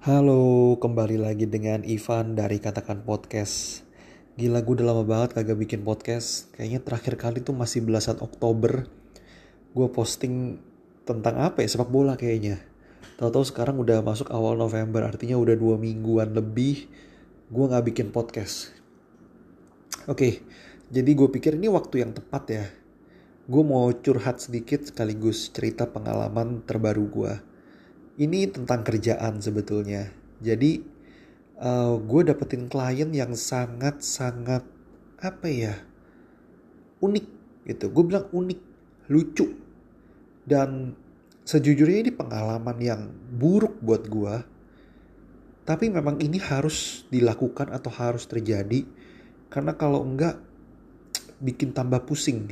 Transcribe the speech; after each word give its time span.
Halo, 0.00 0.80
kembali 0.80 1.20
lagi 1.20 1.44
dengan 1.44 1.84
Ivan 1.84 2.32
dari 2.32 2.56
Katakan 2.56 3.04
Podcast. 3.04 3.84
Gila, 4.32 4.64
gue 4.64 4.80
udah 4.80 4.96
lama 4.96 5.04
banget 5.04 5.36
kagak 5.36 5.60
bikin 5.60 5.84
podcast. 5.84 6.48
Kayaknya 6.56 6.80
terakhir 6.80 7.14
kali 7.20 7.44
tuh 7.44 7.52
masih 7.52 7.84
belasan 7.84 8.16
Oktober. 8.24 8.88
Gue 9.76 9.92
posting 9.92 10.56
tentang 11.04 11.44
apa 11.44 11.60
ya, 11.60 11.68
sepak 11.68 11.92
bola 11.92 12.16
kayaknya. 12.16 12.64
Tahu-tahu 13.20 13.44
sekarang 13.44 13.76
udah 13.76 14.00
masuk 14.00 14.32
awal 14.32 14.56
November, 14.56 15.04
artinya 15.04 15.36
udah 15.36 15.52
dua 15.52 15.76
mingguan 15.76 16.32
lebih 16.32 16.88
gue 17.52 17.64
gak 17.68 17.84
bikin 17.92 18.08
podcast. 18.08 18.72
Oke, 20.08 20.40
jadi 20.88 21.12
gue 21.12 21.28
pikir 21.28 21.60
ini 21.60 21.68
waktu 21.68 22.08
yang 22.08 22.16
tepat 22.16 22.44
ya. 22.48 22.64
Gue 23.44 23.62
mau 23.68 23.92
curhat 23.92 24.40
sedikit 24.40 24.80
sekaligus 24.80 25.52
cerita 25.52 25.84
pengalaman 25.84 26.64
terbaru 26.64 27.04
gue 27.04 27.49
ini 28.16 28.50
tentang 28.50 28.82
kerjaan 28.82 29.38
sebetulnya. 29.38 30.10
Jadi 30.40 30.80
uh, 31.60 32.00
gue 32.00 32.22
dapetin 32.26 32.66
klien 32.66 33.10
yang 33.12 33.36
sangat 33.36 34.00
sangat 34.00 34.64
apa 35.20 35.46
ya 35.46 35.74
unik 37.04 37.26
gitu. 37.68 37.92
Gue 37.92 38.04
bilang 38.08 38.26
unik, 38.32 38.60
lucu 39.12 39.46
dan 40.48 40.96
sejujurnya 41.44 42.08
ini 42.08 42.12
pengalaman 42.12 42.78
yang 42.80 43.02
buruk 43.36 43.78
buat 43.84 44.08
gue. 44.08 44.34
Tapi 45.68 45.86
memang 45.92 46.18
ini 46.18 46.40
harus 46.40 47.06
dilakukan 47.12 47.70
atau 47.70 47.92
harus 47.94 48.26
terjadi 48.26 48.82
karena 49.52 49.76
kalau 49.76 50.02
enggak 50.02 50.40
bikin 51.38 51.70
tambah 51.70 52.02
pusing. 52.08 52.48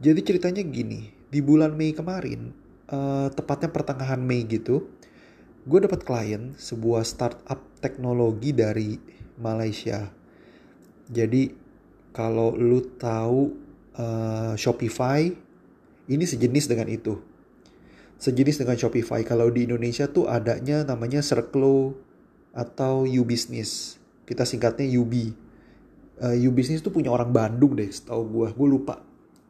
Jadi 0.00 0.20
ceritanya 0.24 0.64
gini, 0.64 1.12
di 1.28 1.40
bulan 1.44 1.76
Mei 1.76 1.92
kemarin 1.92 2.59
uh, 2.90 3.28
tepatnya 3.32 3.70
pertengahan 3.70 4.20
Mei 4.20 4.44
gitu, 4.44 4.90
gue 5.64 5.78
dapat 5.80 6.02
klien 6.02 6.52
sebuah 6.58 7.06
startup 7.06 7.62
teknologi 7.78 8.50
dari 8.50 8.98
Malaysia. 9.40 10.10
Jadi 11.10 11.50
kalau 12.10 12.54
lu 12.54 12.82
tahu 12.98 13.54
uh, 13.96 14.54
Shopify, 14.58 15.30
ini 16.10 16.24
sejenis 16.26 16.66
dengan 16.66 16.90
itu. 16.90 17.18
Sejenis 18.20 18.60
dengan 18.60 18.76
Shopify. 18.76 19.24
Kalau 19.24 19.48
di 19.48 19.64
Indonesia 19.64 20.04
tuh 20.10 20.28
adanya 20.28 20.84
namanya 20.84 21.24
Circlo 21.24 21.96
atau 22.52 23.08
U-Business. 23.08 23.96
Kita 24.28 24.44
singkatnya 24.44 24.86
UB. 24.86 25.14
Uh, 26.20 26.36
U-Business 26.50 26.84
tuh 26.84 26.92
punya 26.92 27.08
orang 27.08 27.32
Bandung 27.32 27.78
deh, 27.78 27.88
setahu 27.88 28.22
gue. 28.28 28.48
Gue 28.52 28.68
lupa 28.68 29.00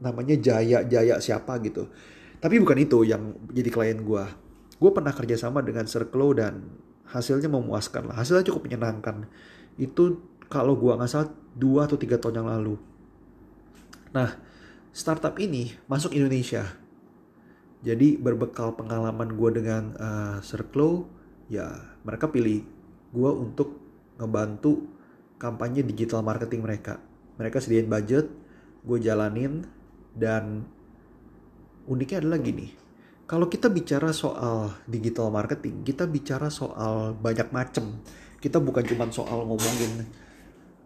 namanya 0.00 0.32
Jaya 0.32 0.80
Jaya 0.80 1.20
siapa 1.20 1.60
gitu 1.60 1.84
tapi 2.40 2.56
bukan 2.56 2.78
itu 2.80 3.04
yang 3.04 3.36
jadi 3.52 3.68
klien 3.68 4.00
gue. 4.00 4.24
Gue 4.80 4.90
pernah 4.96 5.12
kerjasama 5.12 5.60
dengan 5.60 5.84
Circlo 5.84 6.32
dan 6.32 6.72
hasilnya 7.04 7.52
memuaskan 7.52 8.08
lah. 8.08 8.16
Hasilnya 8.16 8.48
cukup 8.48 8.64
menyenangkan. 8.64 9.28
Itu 9.76 10.24
kalau 10.48 10.72
gue 10.74 10.88
nggak 10.96 11.10
salah 11.10 11.28
dua 11.52 11.84
atau 11.84 12.00
tiga 12.00 12.16
tahun 12.16 12.40
yang 12.40 12.48
lalu. 12.48 12.74
Nah, 14.16 14.40
startup 14.90 15.36
ini 15.36 15.76
masuk 15.84 16.16
Indonesia. 16.16 16.64
Jadi 17.84 18.16
berbekal 18.16 18.72
pengalaman 18.76 19.36
gue 19.36 19.50
dengan 19.56 19.82
uh, 19.96 20.36
Circlo, 20.40 21.08
ya 21.52 21.68
mereka 22.04 22.28
pilih 22.32 22.64
gue 23.12 23.30
untuk 23.36 23.76
ngebantu 24.16 24.84
kampanye 25.40 25.84
digital 25.84 26.24
marketing 26.24 26.64
mereka. 26.64 27.00
Mereka 27.40 27.60
sediain 27.60 27.88
budget, 27.88 28.28
gue 28.84 28.98
jalanin, 29.00 29.64
dan 30.12 30.68
uniknya 31.90 32.22
adalah 32.22 32.38
gini. 32.38 32.70
Kalau 33.26 33.50
kita 33.50 33.66
bicara 33.70 34.14
soal 34.14 34.74
digital 34.86 35.30
marketing, 35.34 35.82
kita 35.82 36.06
bicara 36.06 36.50
soal 36.50 37.14
banyak 37.18 37.50
macam. 37.50 37.98
Kita 38.38 38.62
bukan 38.62 38.82
cuma 38.86 39.06
soal 39.10 39.46
ngomongin 39.46 40.06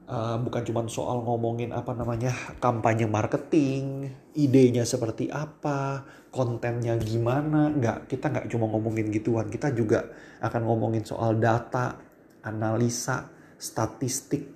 uh, 0.09 0.37
bukan 0.41 0.63
cuma 0.69 0.85
soal 0.89 1.25
ngomongin 1.25 1.73
apa 1.73 1.97
namanya 1.97 2.33
kampanye 2.61 3.09
marketing, 3.09 4.13
idenya 4.37 4.85
seperti 4.85 5.33
apa, 5.33 6.05
kontennya 6.29 7.01
gimana. 7.01 7.73
Nggak, 7.73 8.13
kita 8.13 8.29
nggak 8.29 8.49
cuma 8.53 8.69
ngomongin 8.69 9.09
gituan. 9.09 9.49
Kita 9.49 9.73
juga 9.73 10.13
akan 10.45 10.69
ngomongin 10.69 11.05
soal 11.05 11.41
data, 11.41 11.97
analisa, 12.45 13.33
statistik, 13.57 14.53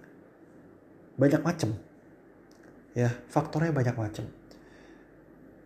banyak 1.17 1.41
macam. 1.41 1.73
Ya, 2.93 3.09
faktornya 3.33 3.73
banyak 3.73 3.97
macam 3.97 4.38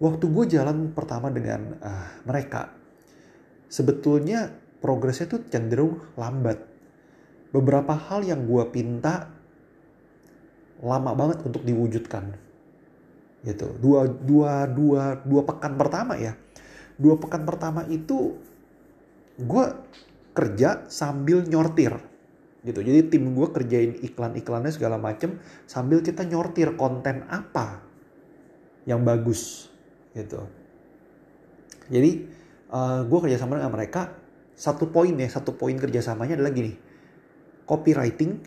waktu 0.03 0.27
gue 0.27 0.45
jalan 0.59 0.91
pertama 0.91 1.31
dengan 1.31 1.79
uh, 1.79 2.11
mereka, 2.27 2.75
sebetulnya 3.71 4.51
progresnya 4.83 5.31
tuh 5.31 5.47
cenderung 5.47 6.03
lambat. 6.19 6.59
Beberapa 7.55 7.95
hal 7.95 8.27
yang 8.27 8.43
gue 8.51 8.65
pinta 8.75 9.31
lama 10.83 11.15
banget 11.15 11.47
untuk 11.47 11.63
diwujudkan. 11.63 12.35
Gitu. 13.47 13.79
Dua, 13.79 14.11
dua, 14.11 14.67
dua, 14.67 15.23
dua 15.23 15.43
pekan 15.47 15.79
pertama 15.79 16.19
ya. 16.19 16.35
Dua 16.99 17.15
pekan 17.15 17.47
pertama 17.47 17.87
itu 17.87 18.35
gue 19.39 19.65
kerja 20.35 20.89
sambil 20.91 21.47
nyortir 21.47 21.95
gitu. 22.67 22.81
Jadi 22.83 23.11
tim 23.11 23.35
gue 23.35 23.49
kerjain 23.51 24.01
iklan-iklannya 24.01 24.73
segala 24.73 24.97
macem 24.97 25.39
sambil 25.67 26.01
kita 26.01 26.23
nyortir 26.27 26.75
konten 26.79 27.27
apa 27.29 27.83
yang 28.87 29.03
bagus 29.03 29.72
gitu. 30.13 30.41
Jadi 31.89 32.11
uh, 32.73 32.79
eh, 32.79 33.01
gue 33.05 33.19
kerjasama 33.19 33.59
dengan 33.61 33.73
mereka 33.73 34.17
satu 34.53 34.93
poin 34.93 35.13
ya 35.17 35.29
satu 35.29 35.57
poin 35.57 35.75
kerjasamanya 35.77 36.39
adalah 36.39 36.53
gini. 36.53 36.73
Copywriting 37.65 38.41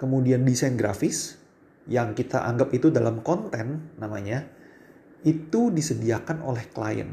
kemudian 0.00 0.42
desain 0.44 0.74
grafis 0.74 1.36
yang 1.88 2.16
kita 2.16 2.40
anggap 2.44 2.72
itu 2.72 2.88
dalam 2.88 3.20
konten 3.20 3.96
namanya 4.00 4.48
itu 5.24 5.68
disediakan 5.68 6.40
oleh 6.40 6.64
klien. 6.72 7.10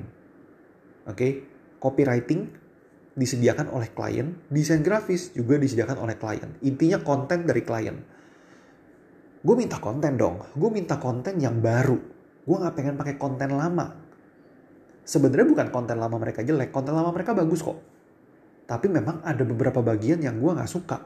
Oke? 1.08 1.16
Okay? 1.16 1.32
copywriting 1.78 2.50
disediakan 3.18 3.74
oleh 3.74 3.90
klien 3.94 4.34
desain 4.50 4.82
grafis 4.82 5.34
juga 5.34 5.58
disediakan 5.62 5.98
oleh 6.02 6.16
klien. 6.18 6.58
Intinya 6.66 7.02
konten 7.02 7.46
dari 7.46 7.62
klien. 7.62 7.98
Gue 9.42 9.56
minta 9.56 9.78
konten 9.78 10.18
dong. 10.18 10.42
Gue 10.58 10.70
minta 10.74 10.98
konten 10.98 11.38
yang 11.38 11.62
baru 11.62 12.17
gue 12.48 12.56
nggak 12.56 12.76
pengen 12.80 12.96
pakai 12.96 13.16
konten 13.20 13.52
lama. 13.52 13.92
Sebenarnya 15.04 15.48
bukan 15.52 15.68
konten 15.68 16.00
lama 16.00 16.16
mereka 16.16 16.48
jelek 16.48 16.72
konten 16.72 16.96
lama 16.96 17.12
mereka 17.12 17.36
bagus 17.36 17.60
kok. 17.60 17.76
Tapi 18.68 18.88
memang 18.88 19.20
ada 19.24 19.44
beberapa 19.44 19.84
bagian 19.84 20.24
yang 20.24 20.40
gue 20.40 20.52
nggak 20.56 20.72
suka. 20.72 21.04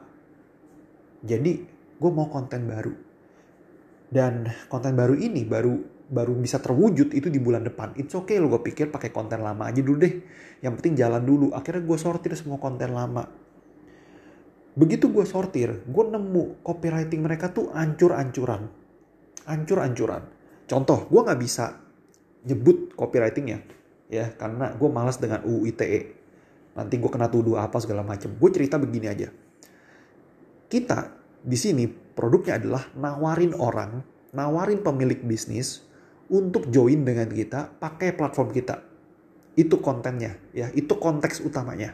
Jadi 1.26 1.52
gue 1.98 2.10
mau 2.14 2.30
konten 2.30 2.62
baru. 2.66 2.94
Dan 4.06 4.46
konten 4.70 4.94
baru 4.94 5.18
ini 5.18 5.42
baru 5.42 5.74
baru 6.12 6.36
bisa 6.38 6.62
terwujud 6.62 7.10
itu 7.10 7.26
di 7.26 7.42
bulan 7.42 7.66
depan. 7.66 7.98
It's 7.98 8.14
okay 8.14 8.38
lo 8.38 8.46
gue 8.46 8.62
pikir 8.62 8.94
pakai 8.94 9.10
konten 9.10 9.42
lama 9.42 9.66
aja 9.66 9.82
dulu 9.82 9.98
deh. 9.98 10.14
Yang 10.62 10.72
penting 10.78 10.94
jalan 10.94 11.26
dulu. 11.26 11.50
Akhirnya 11.50 11.82
gue 11.82 11.98
sortir 11.98 12.38
semua 12.38 12.62
konten 12.62 12.94
lama. 12.94 13.26
Begitu 14.78 15.10
gue 15.10 15.26
sortir 15.26 15.82
gue 15.90 16.04
nemu 16.06 16.62
copywriting 16.62 17.18
mereka 17.18 17.50
tuh 17.50 17.74
ancur-ancuran. 17.74 18.70
Ancur-ancuran 19.42 20.41
Contoh, 20.66 21.08
gue 21.10 21.20
nggak 21.20 21.40
bisa 21.40 21.82
nyebut 22.42 22.90
copywritingnya 22.98 23.62
ya 24.12 24.28
karena 24.36 24.76
gue 24.76 24.88
malas 24.92 25.16
dengan 25.16 25.40
UU 25.40 25.72
ITE. 25.72 26.00
Nanti 26.76 26.94
gue 27.00 27.10
kena 27.10 27.32
tuduh 27.32 27.56
apa 27.56 27.80
segala 27.80 28.04
macam. 28.04 28.36
Gue 28.36 28.50
cerita 28.52 28.76
begini 28.76 29.08
aja. 29.08 29.28
Kita 30.68 30.98
di 31.42 31.56
sini 31.56 31.88
produknya 31.88 32.60
adalah 32.60 32.92
nawarin 32.96 33.56
orang, 33.56 34.04
nawarin 34.36 34.84
pemilik 34.84 35.20
bisnis 35.24 35.84
untuk 36.32 36.68
join 36.68 37.04
dengan 37.04 37.28
kita 37.28 37.76
pakai 37.80 38.16
platform 38.16 38.52
kita. 38.52 38.76
Itu 39.52 39.84
kontennya 39.84 40.36
ya, 40.56 40.72
itu 40.72 40.96
konteks 40.96 41.44
utamanya. 41.44 41.92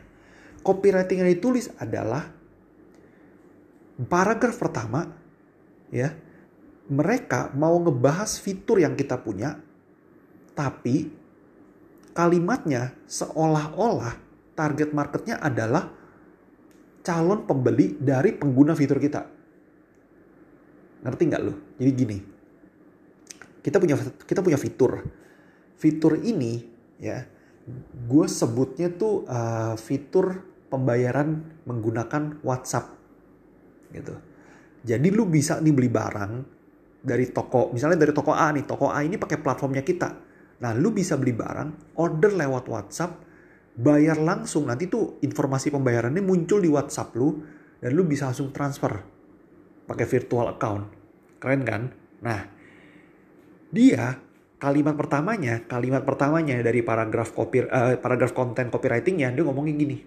Copywriting 0.62 1.22
yang 1.22 1.30
ditulis 1.30 1.70
adalah 1.78 2.30
paragraf 4.06 4.54
pertama 4.58 5.10
ya 5.90 6.14
mereka 6.88 7.52
mau 7.52 7.76
ngebahas 7.76 8.40
fitur 8.40 8.80
yang 8.80 8.96
kita 8.96 9.20
punya, 9.20 9.60
tapi 10.56 11.12
kalimatnya 12.16 12.96
seolah-olah 13.04 14.16
target 14.56 14.90
marketnya 14.96 15.38
adalah 15.38 15.92
calon 17.04 17.44
pembeli 17.44 17.94
dari 17.94 18.34
pengguna 18.34 18.72
fitur 18.74 18.98
kita. 18.98 19.22
Ngerti 21.04 21.22
nggak 21.28 21.42
lo? 21.44 21.54
Jadi 21.78 21.90
gini, 21.94 22.18
kita 23.62 23.78
punya 23.78 23.96
kita 24.26 24.40
punya 24.42 24.58
fitur. 24.58 25.04
Fitur 25.78 26.18
ini 26.18 26.58
ya, 26.98 27.22
gue 28.08 28.26
sebutnya 28.26 28.90
tuh 28.90 29.22
uh, 29.30 29.78
fitur 29.78 30.42
pembayaran 30.72 31.62
menggunakan 31.68 32.42
WhatsApp 32.42 32.98
gitu. 33.94 34.16
Jadi 34.82 35.08
lu 35.12 35.28
bisa 35.28 35.60
nih 35.62 35.72
beli 35.72 35.86
barang 35.92 36.57
dari 36.98 37.30
toko, 37.30 37.70
misalnya 37.70 38.02
dari 38.02 38.10
toko 38.10 38.34
A 38.34 38.50
nih, 38.50 38.66
toko 38.66 38.90
A 38.90 39.00
ini 39.06 39.16
pakai 39.16 39.38
platformnya 39.38 39.86
kita. 39.86 40.10
Nah, 40.58 40.74
lu 40.74 40.90
bisa 40.90 41.14
beli 41.14 41.30
barang, 41.30 41.94
order 42.02 42.34
lewat 42.34 42.64
WhatsApp, 42.66 43.12
bayar 43.78 44.18
langsung 44.18 44.66
nanti 44.66 44.90
tuh 44.90 45.22
informasi 45.22 45.70
pembayarannya 45.70 46.18
muncul 46.18 46.58
di 46.58 46.66
WhatsApp 46.66 47.14
lu 47.14 47.38
dan 47.78 47.94
lu 47.94 48.02
bisa 48.02 48.26
langsung 48.26 48.50
transfer 48.50 48.98
pakai 49.86 50.06
virtual 50.10 50.50
account. 50.58 50.84
Keren 51.38 51.62
kan? 51.62 51.82
Nah, 52.26 52.40
dia 53.70 54.18
kalimat 54.58 54.98
pertamanya, 54.98 55.62
kalimat 55.70 56.02
pertamanya 56.02 56.58
dari 56.58 56.82
paragraf 56.82 57.30
copy 57.30 57.62
uh, 57.62 57.94
paragraf 58.02 58.34
konten 58.34 58.74
copywritingnya 58.74 59.30
dia 59.30 59.46
ngomongin 59.46 59.78
gini. 59.78 59.98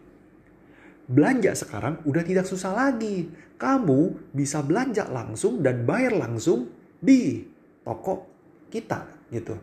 Belanja 1.08 1.56
sekarang 1.56 2.04
udah 2.04 2.24
tidak 2.28 2.44
susah 2.44 2.76
lagi. 2.76 3.32
Kamu 3.56 4.32
bisa 4.36 4.60
belanja 4.60 5.08
langsung 5.08 5.64
dan 5.64 5.88
bayar 5.88 6.20
langsung 6.20 6.81
di 7.02 7.44
toko 7.82 8.30
kita 8.70 9.10
gitu. 9.34 9.58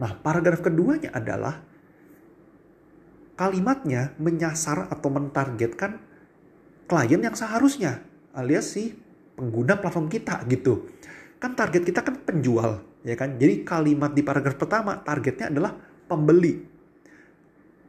Nah, 0.00 0.16
paragraf 0.16 0.64
keduanya 0.64 1.12
adalah 1.12 1.60
kalimatnya 3.36 4.16
menyasar 4.16 4.88
atau 4.88 5.08
mentargetkan 5.12 6.00
klien 6.88 7.20
yang 7.20 7.36
seharusnya 7.36 8.00
alias 8.32 8.72
si 8.72 8.96
pengguna 9.36 9.76
platform 9.76 10.08
kita 10.08 10.40
gitu. 10.48 10.88
Kan 11.40 11.56
target 11.56 11.84
kita 11.84 12.00
kan 12.04 12.20
penjual, 12.24 12.84
ya 13.04 13.16
kan? 13.16 13.36
Jadi 13.36 13.64
kalimat 13.64 14.12
di 14.12 14.20
paragraf 14.24 14.56
pertama 14.56 15.00
targetnya 15.00 15.48
adalah 15.52 15.72
pembeli. 16.08 16.64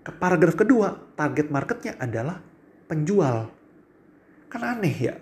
Ke 0.02 0.12
paragraf 0.16 0.56
kedua, 0.56 1.16
target 1.16 1.48
marketnya 1.52 1.94
adalah 2.00 2.40
penjual. 2.88 3.52
Kan 4.48 4.62
aneh 4.64 4.96
ya. 4.96 5.16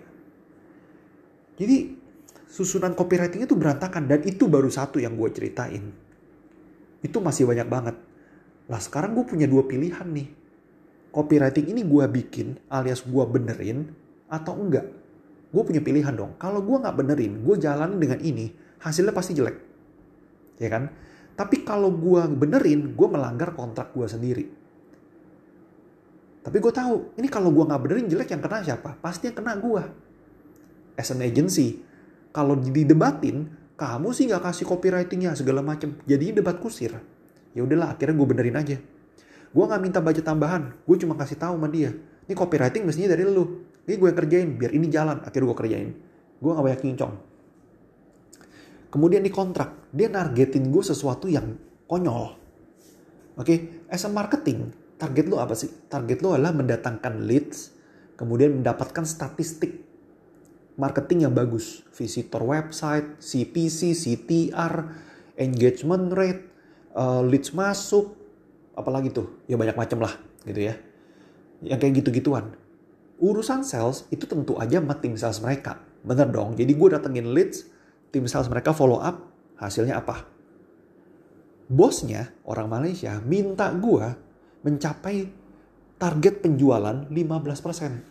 Jadi 1.58 1.99
susunan 2.50 2.98
copywriting 2.98 3.46
itu 3.46 3.54
berantakan 3.54 4.10
dan 4.10 4.26
itu 4.26 4.50
baru 4.50 4.66
satu 4.66 4.98
yang 4.98 5.14
gue 5.14 5.30
ceritain. 5.30 5.94
Itu 7.00 7.22
masih 7.22 7.46
banyak 7.46 7.68
banget. 7.70 7.96
Lah 8.66 8.82
sekarang 8.82 9.14
gue 9.14 9.24
punya 9.24 9.46
dua 9.46 9.64
pilihan 9.64 10.04
nih. 10.10 10.28
Copywriting 11.14 11.70
ini 11.70 11.86
gue 11.86 12.04
bikin 12.10 12.58
alias 12.66 13.06
gue 13.06 13.24
benerin 13.26 13.94
atau 14.26 14.58
enggak. 14.58 14.86
Gue 15.50 15.62
punya 15.62 15.82
pilihan 15.82 16.14
dong. 16.14 16.34
Kalau 16.38 16.62
gue 16.62 16.76
nggak 16.78 16.94
benerin, 16.94 17.42
gue 17.42 17.54
jalanin 17.58 17.98
dengan 17.98 18.18
ini, 18.22 18.54
hasilnya 18.82 19.10
pasti 19.10 19.34
jelek. 19.34 19.56
Ya 20.62 20.70
kan? 20.70 20.86
Tapi 21.34 21.66
kalau 21.66 21.90
gue 21.90 22.22
benerin, 22.30 22.94
gue 22.94 23.08
melanggar 23.10 23.54
kontrak 23.58 23.90
gue 23.90 24.06
sendiri. 24.06 24.46
Tapi 26.46 26.56
gue 26.62 26.72
tahu, 26.72 27.18
ini 27.18 27.26
kalau 27.26 27.50
gue 27.50 27.66
nggak 27.66 27.82
benerin 27.82 28.06
jelek 28.06 28.30
yang 28.30 28.42
kena 28.42 28.62
siapa? 28.62 28.94
Pasti 29.02 29.34
yang 29.34 29.42
kena 29.42 29.58
gue. 29.58 29.82
As 30.94 31.10
an 31.10 31.26
agency, 31.26 31.82
kalau 32.30 32.54
didebatin, 32.58 33.50
kamu 33.74 34.14
sih 34.14 34.30
nggak 34.30 34.44
kasih 34.44 34.64
copywritingnya 34.68 35.34
segala 35.34 35.64
macem. 35.64 35.98
Jadi 36.06 36.36
debat 36.36 36.60
kusir. 36.60 36.94
Ya 37.56 37.60
udahlah 37.66 37.96
akhirnya 37.96 38.14
gue 38.14 38.28
benerin 38.28 38.56
aja. 38.60 38.76
Gue 39.50 39.64
nggak 39.66 39.80
minta 39.82 39.98
budget 39.98 40.22
tambahan. 40.22 40.70
Gue 40.86 40.96
cuma 41.00 41.18
kasih 41.18 41.40
tahu 41.40 41.58
sama 41.58 41.66
dia. 41.66 41.90
Ini 42.30 42.34
copywriting 42.38 42.86
mestinya 42.86 43.10
dari 43.10 43.26
lu. 43.26 43.66
Ini 43.88 43.98
gue 43.98 44.08
yang 44.12 44.18
kerjain 44.18 44.48
biar 44.54 44.70
ini 44.70 44.86
jalan. 44.86 45.18
Akhirnya 45.26 45.46
gue 45.50 45.58
kerjain. 45.58 45.90
Gue 46.38 46.50
nggak 46.54 46.64
banyak 46.70 46.82
ngincong. 46.86 47.14
Kemudian 48.90 49.22
di 49.26 49.32
kontrak 49.34 49.90
dia 49.90 50.06
nargetin 50.06 50.70
gue 50.70 50.82
sesuatu 50.86 51.26
yang 51.26 51.58
konyol. 51.90 52.38
Oke 53.38 53.46
okay? 53.46 53.58
as 53.90 54.06
a 54.06 54.10
marketing 54.10 54.70
target 55.00 55.26
lo 55.26 55.42
apa 55.42 55.56
sih? 55.58 55.72
Target 55.88 56.20
lo 56.22 56.36
adalah 56.36 56.54
mendatangkan 56.54 57.24
leads 57.26 57.80
kemudian 58.20 58.60
mendapatkan 58.60 59.08
statistik 59.08 59.89
marketing 60.80 61.28
yang 61.28 61.36
bagus 61.36 61.84
visitor 61.92 62.40
website 62.40 63.20
CPC 63.20 63.92
CTR 63.92 64.88
engagement 65.36 66.08
rate 66.16 66.48
uh, 66.96 67.20
leads 67.20 67.52
masuk, 67.52 68.16
apalagi 68.72 69.12
tuh, 69.12 69.44
ya 69.44 69.60
banyak 69.60 69.76
macam 69.76 70.00
lah 70.00 70.16
gitu 70.48 70.72
ya. 70.72 70.74
Yang 71.60 71.78
kayak 71.84 71.94
gitu-gituan. 72.04 72.44
Urusan 73.20 73.60
sales 73.68 74.08
itu 74.08 74.24
tentu 74.24 74.56
aja 74.56 74.80
sama 74.80 74.96
tim 74.96 75.12
sales 75.20 75.44
mereka. 75.44 75.76
Bener 76.00 76.32
dong, 76.32 76.56
jadi 76.56 76.72
gue 76.72 76.88
datengin 76.96 77.36
leads, 77.36 77.68
tim 78.08 78.24
sales 78.24 78.48
mereka 78.48 78.72
follow 78.72 79.00
up, 79.04 79.28
hasilnya 79.60 80.00
apa? 80.00 80.24
Bosnya, 81.68 82.32
orang 82.48 82.72
Malaysia, 82.72 83.20
minta 83.20 83.68
gue 83.76 84.16
mencapai 84.64 85.28
target 86.00 86.40
penjualan 86.40 87.04
15% 87.12 88.09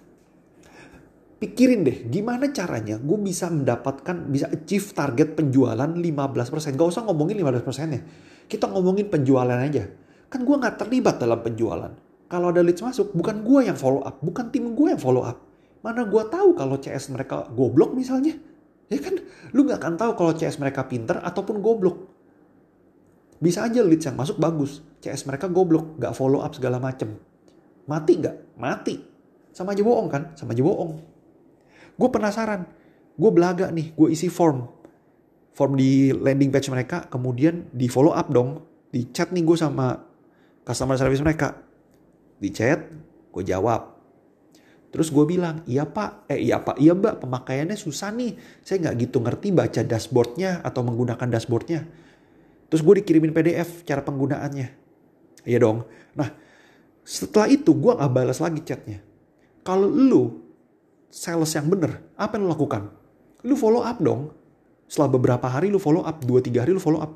pikirin 1.39 1.88
deh 1.88 1.97
gimana 2.12 2.51
caranya 2.51 3.00
gue 3.00 3.18
bisa 3.24 3.47
mendapatkan 3.47 4.27
bisa 4.27 4.51
achieve 4.51 4.91
target 4.91 5.39
penjualan 5.39 5.88
15% 5.88 6.75
gak 6.75 6.89
usah 6.91 7.07
ngomongin 7.07 7.39
15% 7.39 7.95
ya 7.95 8.01
kita 8.50 8.65
ngomongin 8.65 9.07
penjualan 9.13 9.56
aja. 9.56 9.86
Kan 10.27 10.41
gue 10.41 10.56
nggak 10.57 10.81
terlibat 10.81 11.21
dalam 11.21 11.39
penjualan. 11.45 11.94
Kalau 12.30 12.50
ada 12.50 12.65
leads 12.65 12.81
masuk, 12.81 13.13
bukan 13.13 13.45
gue 13.45 13.69
yang 13.69 13.77
follow 13.77 14.01
up, 14.01 14.21
bukan 14.25 14.50
tim 14.50 14.74
gue 14.74 14.88
yang 14.89 15.01
follow 15.01 15.21
up. 15.21 15.38
Mana 15.86 16.03
gue 16.09 16.24
tahu 16.27 16.57
kalau 16.57 16.81
CS 16.81 17.13
mereka 17.13 17.45
goblok 17.53 17.94
misalnya. 17.94 18.35
Ya 18.89 18.97
kan, 18.97 19.21
lu 19.53 19.69
nggak 19.69 19.85
akan 19.85 19.94
tahu 20.01 20.12
kalau 20.18 20.33
CS 20.33 20.57
mereka 20.57 20.89
pinter 20.89 21.21
ataupun 21.21 21.62
goblok. 21.62 22.09
Bisa 23.38 23.69
aja 23.69 23.85
leads 23.85 24.09
yang 24.09 24.18
masuk 24.18 24.42
bagus, 24.42 24.81
CS 25.00 25.30
mereka 25.30 25.45
goblok, 25.45 26.01
nggak 26.01 26.13
follow 26.18 26.42
up 26.42 26.57
segala 26.57 26.81
macem. 26.81 27.21
Mati 27.85 28.13
nggak? 28.18 28.57
Mati. 28.57 28.97
Sama 29.53 29.77
aja 29.77 29.81
bohong 29.85 30.09
kan? 30.09 30.33
Sama 30.33 30.53
aja 30.57 30.62
bohong. 30.65 31.08
Gue 32.00 32.10
penasaran. 32.10 32.63
Gue 33.19 33.30
belaga 33.36 33.68
nih, 33.68 33.92
gue 33.92 34.16
isi 34.16 34.31
form 34.31 34.80
form 35.60 35.75
di 35.75 36.16
landing 36.16 36.56
page 36.56 36.72
mereka, 36.72 37.04
kemudian 37.12 37.68
di 37.75 37.92
follow 37.92 38.16
up 38.16 38.31
dong, 38.31 38.63
di 38.96 39.12
chat 39.12 39.36
nih 39.36 39.44
gue 39.44 39.60
sama 39.60 39.92
customer 40.63 40.96
service 40.96 41.19
mereka, 41.19 41.60
di 42.40 42.48
chat, 42.48 42.88
gue 43.36 43.44
jawab. 43.44 44.00
Terus 44.90 45.12
gue 45.12 45.28
bilang, 45.28 45.60
iya 45.68 45.84
pak, 45.84 46.31
eh 46.31 46.40
iya 46.40 46.63
pak, 46.63 46.80
iya 46.80 46.96
mbak, 46.96 47.22
pemakaiannya 47.22 47.75
susah 47.75 48.10
nih. 48.16 48.40
Saya 48.63 48.88
nggak 48.88 48.95
gitu 49.04 49.19
ngerti 49.19 49.52
baca 49.52 49.84
dashboardnya 49.84 50.66
atau 50.66 50.81
menggunakan 50.81 51.28
dashboardnya. 51.28 51.86
Terus 52.72 52.81
gue 52.81 53.04
dikirimin 53.04 53.36
PDF 53.36 53.84
cara 53.86 54.02
penggunaannya. 54.02 54.68
Iya 55.45 55.60
dong. 55.62 55.86
Nah, 56.18 56.31
setelah 57.06 57.52
itu 57.52 57.75
gue 57.75 58.00
nggak 58.00 58.12
balas 58.16 58.42
lagi 58.42 58.66
chatnya. 58.66 59.04
Kalau 59.62 59.92
lu 59.92 60.49
sales 61.09 61.51
yang 61.57 61.67
bener, 61.67 62.01
apa 62.15 62.38
yang 62.38 62.47
lu 62.47 62.53
lakukan? 62.53 62.89
Lu 63.45 63.57
follow 63.57 63.81
up 63.83 63.97
dong 64.01 64.33
setelah 64.89 65.09
beberapa 65.13 65.45
hari 65.45 65.69
lu 65.69 65.77
follow 65.77 66.01
up, 66.01 66.21
2-3 66.25 66.65
hari 66.65 66.71
lu 66.73 66.81
follow 66.81 67.01
up. 67.01 67.13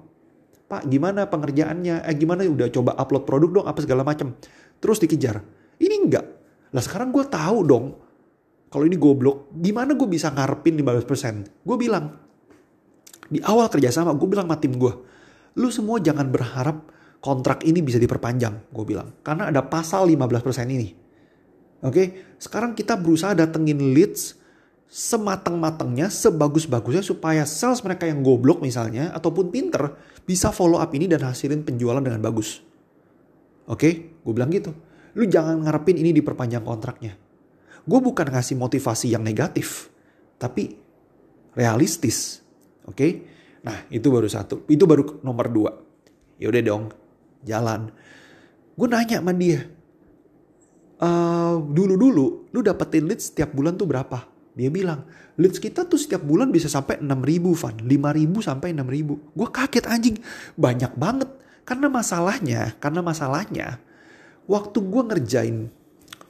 Pak 0.70 0.86
gimana 0.90 1.26
pengerjaannya? 1.26 2.06
Eh 2.06 2.16
gimana 2.18 2.46
udah 2.46 2.70
coba 2.70 2.94
upload 2.98 3.24
produk 3.26 3.50
dong 3.62 3.66
apa 3.70 3.80
segala 3.82 4.06
macam. 4.06 4.38
Terus 4.78 5.02
dikejar. 5.02 5.42
Ini 5.82 5.96
enggak. 5.98 6.26
Lah 6.74 6.82
sekarang 6.82 7.14
gue 7.14 7.26
tahu 7.26 7.58
dong 7.66 7.86
kalau 8.74 8.90
ini 8.90 8.98
goblok, 8.98 9.54
gimana 9.54 9.94
gue 9.94 10.10
bisa 10.10 10.34
ngarepin 10.34 10.74
15%? 10.82 11.62
Gue 11.62 11.78
bilang, 11.78 12.10
di 13.30 13.38
awal 13.46 13.70
kerjasama 13.70 14.18
gue 14.18 14.26
bilang 14.26 14.50
sama 14.50 14.58
tim 14.58 14.74
gue, 14.74 14.94
lu 15.62 15.70
semua 15.70 16.02
jangan 16.02 16.26
berharap 16.34 16.90
kontrak 17.22 17.62
ini 17.70 17.86
bisa 17.86 18.02
diperpanjang, 18.02 18.74
gue 18.74 18.86
bilang. 18.86 19.14
Karena 19.22 19.54
ada 19.54 19.62
pasal 19.62 20.10
15% 20.10 20.74
ini. 20.74 21.03
Oke, 21.84 22.36
sekarang 22.40 22.74
kita 22.80 22.96
berusaha 22.96 23.36
datengin 23.36 23.92
leads 23.92 24.40
sematang-matangnya, 24.88 26.08
sebagus-bagusnya 26.08 27.04
supaya 27.04 27.44
sales 27.44 27.84
mereka 27.84 28.06
yang 28.08 28.22
goblok 28.22 28.62
misalnya 28.62 29.10
ataupun 29.12 29.50
pinter 29.50 29.98
bisa 30.24 30.54
follow 30.54 30.80
up 30.80 30.94
ini 30.96 31.10
dan 31.10 31.26
hasilin 31.26 31.66
penjualan 31.66 32.00
dengan 32.00 32.24
bagus. 32.24 32.64
Oke, 33.68 34.16
gue 34.22 34.34
bilang 34.34 34.54
gitu. 34.54 34.72
Lu 35.18 35.26
jangan 35.26 35.66
ngarepin 35.66 35.98
ini 35.98 36.14
diperpanjang 36.14 36.64
kontraknya. 36.64 37.18
Gue 37.84 38.00
bukan 38.00 38.32
ngasih 38.32 38.56
motivasi 38.56 39.12
yang 39.12 39.26
negatif, 39.26 39.92
tapi 40.40 40.78
realistis. 41.58 42.40
Oke, 42.88 43.28
nah 43.66 43.84
itu 43.92 44.08
baru 44.08 44.30
satu. 44.30 44.64
Itu 44.72 44.88
baru 44.88 45.20
nomor 45.26 45.52
dua. 45.52 45.72
Ya 46.38 46.48
udah 46.48 46.64
dong, 46.64 46.84
jalan. 47.44 47.92
Gue 48.78 48.88
nanya 48.88 49.20
sama 49.20 49.34
dia, 49.34 49.68
uh, 51.04 51.56
dulu-dulu 51.60 52.48
lu 52.56 52.60
dapetin 52.64 53.04
lead 53.06 53.20
setiap 53.20 53.52
bulan 53.52 53.76
tuh 53.76 53.86
berapa? 53.86 54.34
Dia 54.54 54.70
bilang, 54.70 55.10
leads 55.34 55.58
kita 55.58 55.90
tuh 55.90 55.98
setiap 55.98 56.22
bulan 56.22 56.54
bisa 56.54 56.70
sampai 56.70 57.02
6 57.02 57.10
ribu, 57.26 57.58
Van. 57.58 57.74
5 57.74 57.90
ribu 57.90 58.38
sampai 58.40 58.70
6 58.72 58.86
ribu. 58.86 59.14
Gue 59.34 59.50
kaget 59.50 59.86
anjing. 59.90 60.18
Banyak 60.54 60.94
banget. 60.94 61.30
Karena 61.66 61.90
masalahnya, 61.90 62.78
karena 62.78 63.02
masalahnya, 63.02 63.82
waktu 64.46 64.78
gue 64.78 65.04
ngerjain 65.10 65.58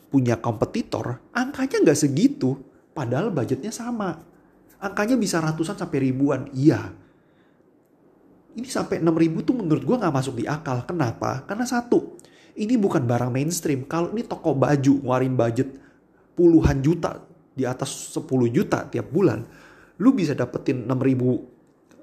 punya 0.07 0.39
kompetitor, 0.39 1.19
angkanya 1.35 1.83
nggak 1.83 1.99
segitu. 1.99 2.55
Padahal 2.95 3.33
budgetnya 3.33 3.73
sama. 3.75 4.23
Angkanya 4.79 5.19
bisa 5.19 5.43
ratusan 5.43 5.75
sampai 5.75 5.99
ribuan. 5.99 6.47
Iya. 6.55 6.95
Ini 8.55 8.69
sampai 8.71 9.03
6 9.03 9.09
ribu 9.19 9.43
tuh 9.43 9.59
menurut 9.59 9.83
gue 9.83 9.99
nggak 9.99 10.15
masuk 10.15 10.39
di 10.39 10.47
akal. 10.47 10.87
Kenapa? 10.87 11.43
Karena 11.43 11.67
satu, 11.67 12.15
ini 12.57 12.75
bukan 12.77 13.03
barang 13.05 13.31
mainstream. 13.33 13.85
Kalau 13.89 14.13
ini 14.13 14.25
toko 14.25 14.53
baju 14.53 14.93
ngeluarin 15.01 15.33
budget 15.33 15.69
puluhan 16.33 16.81
juta 16.81 17.21
di 17.53 17.65
atas 17.65 18.13
10 18.17 18.25
juta 18.49 18.89
tiap 18.89 19.13
bulan, 19.13 19.45
lu 20.01 20.13
bisa 20.13 20.33
dapetin 20.33 20.89
6000 20.89 20.89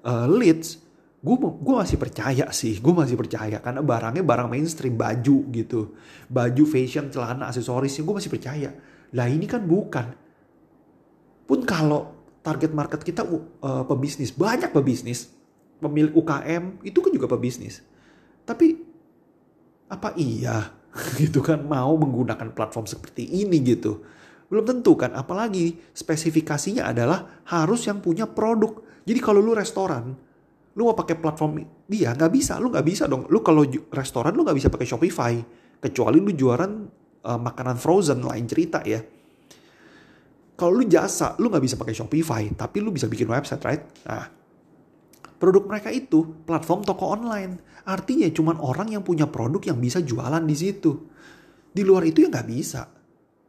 uh, 0.06 0.26
leads 0.30 0.90
gue 1.20 1.36
gue 1.36 1.74
masih 1.76 2.00
percaya 2.00 2.48
sih 2.48 2.80
gue 2.80 2.94
masih 2.96 3.14
percaya. 3.14 3.60
Karena 3.60 3.84
barangnya 3.84 4.24
barang 4.24 4.48
mainstream 4.48 4.96
baju 4.96 5.36
gitu. 5.52 5.94
Baju 6.26 6.64
fashion 6.64 7.12
celana 7.12 7.52
aksesorisnya 7.52 8.02
gue 8.02 8.14
masih 8.16 8.32
percaya. 8.32 8.70
Lah 9.12 9.26
ini 9.28 9.44
kan 9.44 9.62
bukan. 9.62 10.06
Pun 11.44 11.60
kalau 11.66 12.16
target 12.40 12.72
market 12.72 13.04
kita 13.04 13.22
uh, 13.28 13.84
pebisnis 13.84 14.32
banyak 14.32 14.72
pebisnis 14.72 15.28
pemilik 15.80 16.12
UKM 16.12 16.80
itu 16.84 16.98
kan 17.04 17.12
juga 17.12 17.28
pebisnis. 17.28 17.84
Tapi 18.48 18.89
apa 19.90 20.14
iya? 20.16 20.70
Gitu 21.20 21.42
kan 21.42 21.66
mau 21.66 21.94
menggunakan 21.98 22.54
platform 22.54 22.86
seperti 22.86 23.26
ini 23.26 23.62
gitu. 23.62 24.02
Belum 24.50 24.66
tentu 24.66 24.98
kan 24.98 25.14
apalagi 25.14 25.78
spesifikasinya 25.94 26.90
adalah 26.90 27.46
harus 27.46 27.86
yang 27.86 28.02
punya 28.02 28.26
produk. 28.26 28.82
Jadi 29.06 29.18
kalau 29.22 29.38
lu 29.38 29.54
restoran 29.54 30.30
lu 30.70 30.86
mau 30.86 30.94
pakai 30.94 31.18
platform 31.18 31.66
dia 31.90 32.14
nggak 32.14 32.30
bisa 32.30 32.58
lu 32.58 32.70
nggak 32.74 32.86
bisa 32.86 33.06
dong. 33.06 33.30
Lu 33.30 33.42
kalau 33.42 33.62
restoran 33.94 34.34
lu 34.34 34.42
nggak 34.42 34.58
bisa 34.58 34.68
pakai 34.70 34.86
Shopify. 34.86 35.34
Kecuali 35.78 36.18
lu 36.18 36.34
jualan 36.34 36.72
uh, 37.26 37.38
makanan 37.38 37.78
frozen 37.78 38.26
lain 38.26 38.50
cerita 38.50 38.82
ya. 38.82 38.98
Kalau 40.58 40.72
lu 40.74 40.84
jasa 40.90 41.38
lu 41.38 41.46
nggak 41.46 41.64
bisa 41.70 41.78
pakai 41.78 41.94
Shopify 41.94 42.42
tapi 42.58 42.82
lu 42.82 42.90
bisa 42.90 43.06
bikin 43.06 43.30
website 43.30 43.62
right? 43.62 43.82
Nah 44.02 44.39
produk 45.40 45.64
mereka 45.64 45.88
itu 45.88 46.44
platform 46.44 46.84
toko 46.84 47.16
online 47.16 47.82
artinya 47.88 48.28
cuma 48.28 48.52
orang 48.60 48.92
yang 48.92 49.00
punya 49.00 49.24
produk 49.24 49.72
yang 49.72 49.80
bisa 49.80 50.04
jualan 50.04 50.44
di 50.44 50.54
situ 50.54 50.92
di 51.72 51.80
luar 51.80 52.04
itu 52.04 52.22
ya 52.22 52.28
nggak 52.28 52.48
bisa 52.48 52.84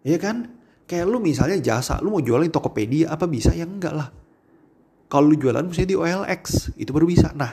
ya 0.07 0.15
kan 0.15 0.47
kayak 0.87 1.05
lu 1.05 1.19
misalnya 1.19 1.59
jasa 1.59 1.99
lu 1.99 2.15
mau 2.15 2.23
jualan 2.23 2.47
di 2.47 2.53
Tokopedia 2.53 3.11
apa 3.11 3.27
bisa 3.27 3.51
ya 3.51 3.67
enggak 3.67 3.91
lah 3.91 4.09
kalau 5.11 5.27
lu 5.27 5.35
jualan 5.35 5.67
misalnya 5.67 5.91
di 5.91 5.97
OLX, 5.99 6.71
itu 6.79 6.87
baru 6.95 7.03
bisa. 7.03 7.35
Nah, 7.35 7.51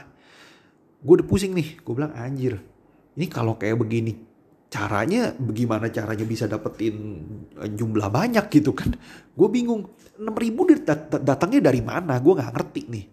gue 1.03 1.13
udah 1.19 1.27
pusing 1.27 1.51
nih. 1.51 1.83
Gue 1.83 1.91
bilang 1.99 2.15
anjir, 2.15 2.55
ini 3.19 3.27
kalau 3.27 3.59
kayak 3.59 3.75
begini, 3.75 4.15
caranya 4.71 5.35
bagaimana 5.35 5.91
caranya 5.91 6.23
bisa 6.23 6.47
dapetin 6.47 6.95
eh, 7.59 7.67
jumlah 7.75 8.07
banyak 8.07 8.47
gitu 8.47 8.71
kan. 8.71 8.95
Gue 9.35 9.51
bingung. 9.51 9.91
6 10.19 10.23
ribu 10.35 10.67
datangnya 11.23 11.71
dari 11.71 11.79
mana? 11.79 12.19
Gue 12.19 12.39
gak 12.39 12.51
ngerti 12.51 12.81
nih. 12.91 13.05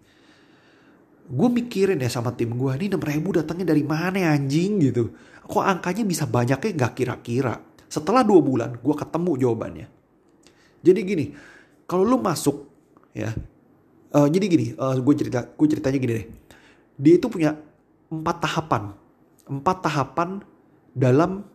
Gue 1.27 1.49
mikirin 1.51 1.99
ya 1.99 2.07
sama 2.07 2.31
tim 2.31 2.55
gue, 2.55 2.71
ini 2.79 2.87
6 2.87 3.03
ribu 3.03 3.35
datangnya 3.35 3.75
dari 3.75 3.83
mana 3.83 4.31
anjing 4.31 4.79
gitu. 4.79 5.11
Kok 5.43 5.63
angkanya 5.63 6.07
bisa 6.07 6.23
banyaknya 6.23 6.71
gak 6.75 6.93
kira-kira. 6.95 7.59
Setelah 7.87 8.23
dua 8.23 8.39
bulan, 8.39 8.79
gue 8.79 8.95
ketemu 8.95 9.31
jawabannya. 9.35 9.87
Jadi 10.83 10.99
gini, 11.03 11.25
kalau 11.87 12.03
lu 12.03 12.19
masuk 12.19 12.67
ya 13.15 13.33
uh, 14.13 14.27
jadi 14.29 14.45
gini 14.45 14.67
uh, 14.77 14.99
gue 14.99 15.13
cerita 15.17 15.47
gue 15.47 15.67
ceritanya 15.67 15.97
gini 15.97 16.13
deh 16.21 16.27
dia 16.99 17.13
itu 17.17 17.27
punya 17.31 17.57
empat 18.11 18.37
tahapan 18.43 18.83
empat 19.47 19.77
tahapan 19.81 20.29
dalam 20.93 21.47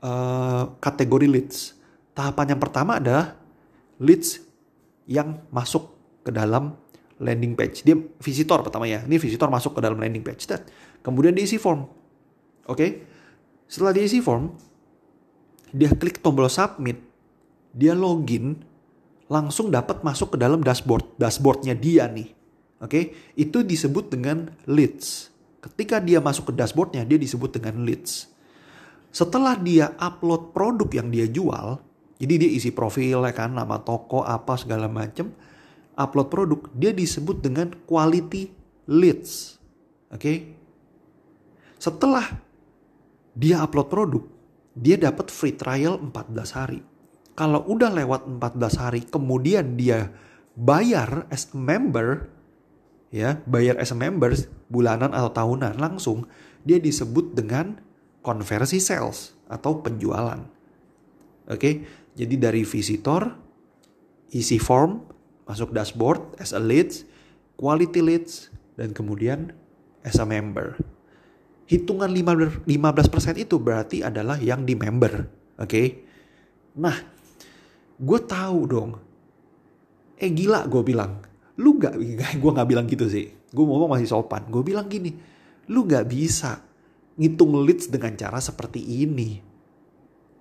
uh, 0.00 0.74
kategori 0.80 1.26
leads 1.30 1.76
tahapan 2.16 2.56
yang 2.56 2.60
pertama 2.60 2.98
adalah 2.98 3.36
leads 4.00 4.42
yang 5.04 5.44
masuk 5.52 5.92
ke 6.24 6.32
dalam 6.32 6.74
landing 7.22 7.54
page. 7.54 7.86
Dia 7.86 7.94
visitor 8.18 8.62
pertama 8.64 8.88
ya. 8.88 9.02
Ini 9.06 9.16
visitor 9.18 9.46
masuk 9.50 9.78
ke 9.78 9.80
dalam 9.84 9.98
landing 9.98 10.24
page. 10.24 10.48
Dan 10.50 10.66
kemudian 11.04 11.34
diisi 11.34 11.60
form. 11.60 11.86
Oke? 12.66 12.78
Okay? 12.78 12.90
setelah 13.64 13.96
diisi 13.96 14.20
form 14.20 14.52
dia 15.74 15.90
klik 15.90 16.22
tombol 16.22 16.46
submit. 16.46 17.00
Dia 17.74 17.90
login 17.96 18.62
langsung 19.26 19.72
dapat 19.72 20.06
masuk 20.06 20.36
ke 20.36 20.38
dalam 20.38 20.62
dashboard 20.62 21.18
dashboardnya 21.18 21.74
dia 21.74 22.06
nih. 22.06 22.30
Oke? 22.78 22.88
Okay? 22.88 23.04
itu 23.34 23.66
disebut 23.66 24.14
dengan 24.14 24.54
leads. 24.70 25.34
Ketika 25.58 25.98
dia 25.98 26.22
masuk 26.22 26.50
ke 26.50 26.52
dashboardnya 26.54 27.02
dia 27.02 27.18
disebut 27.18 27.58
dengan 27.58 27.82
leads. 27.82 28.30
Setelah 29.14 29.54
dia 29.58 29.94
upload 29.98 30.54
produk 30.54 30.90
yang 30.90 31.08
dia 31.10 31.26
jual 31.30 31.78
jadi 32.18 32.46
dia 32.46 32.50
isi 32.54 32.70
profil 32.70 33.26
ya 33.26 33.32
kan 33.34 33.54
nama 33.54 33.82
toko 33.82 34.22
apa 34.22 34.54
segala 34.54 34.86
macam 34.86 35.34
upload 35.94 36.28
produk 36.30 36.60
dia 36.74 36.90
disebut 36.94 37.40
dengan 37.42 37.72
quality 37.86 38.50
leads 38.90 39.58
oke 40.10 40.20
okay? 40.20 40.36
setelah 41.78 42.40
dia 43.34 43.62
upload 43.62 43.88
produk 43.90 44.24
dia 44.74 44.98
dapat 44.98 45.30
free 45.30 45.54
trial 45.54 45.98
14 45.98 46.58
hari 46.58 46.80
kalau 47.34 47.66
udah 47.66 47.90
lewat 47.90 48.26
14 48.26 48.82
hari 48.82 49.00
kemudian 49.06 49.74
dia 49.74 50.10
bayar 50.54 51.26
as 51.34 51.50
a 51.50 51.58
member 51.58 52.30
ya, 53.14 53.38
bayar 53.46 53.78
as 53.78 53.94
a 53.94 53.98
member 53.98 54.34
bulanan 54.66 55.14
atau 55.14 55.30
tahunan 55.30 55.78
langsung 55.78 56.26
dia 56.66 56.82
disebut 56.82 57.38
dengan 57.38 57.78
konversi 58.26 58.82
sales 58.82 59.38
atau 59.46 59.78
penjualan. 59.78 60.42
Oke, 61.46 61.70
jadi 62.16 62.34
dari 62.40 62.66
visitor 62.66 63.30
isi 64.34 64.56
form 64.58 65.13
masuk 65.44 65.72
dashboard 65.72 66.20
as 66.40 66.52
a 66.52 66.60
leads, 66.60 67.08
quality 67.56 68.00
leads 68.00 68.48
dan 68.76 68.92
kemudian 68.92 69.52
as 70.04 70.20
a 70.20 70.26
member. 70.26 70.76
Hitungan 71.64 72.12
15% 72.12 72.64
itu 73.40 73.56
berarti 73.56 74.04
adalah 74.04 74.36
yang 74.36 74.68
di 74.68 74.76
member. 74.76 75.24
Oke. 75.56 76.04
Nah, 76.76 76.96
gue 78.00 78.20
tahu 78.26 78.60
dong 78.66 78.90
eh 80.18 80.30
gila 80.30 80.66
gue 80.66 80.82
bilang 80.82 81.22
lu 81.58 81.78
gak 81.78 81.94
gue 82.42 82.50
gak 82.50 82.68
bilang 82.68 82.86
gitu 82.90 83.06
sih 83.06 83.30
gue 83.30 83.64
ngomong 83.64 83.94
masih 83.94 84.10
sopan 84.10 84.46
gue 84.50 84.62
bilang 84.66 84.90
gini 84.90 85.14
lu 85.70 85.86
gak 85.86 86.10
bisa 86.10 86.62
ngitung 87.14 87.54
leads 87.62 87.86
dengan 87.86 88.18
cara 88.18 88.42
seperti 88.42 88.82
ini 88.82 89.38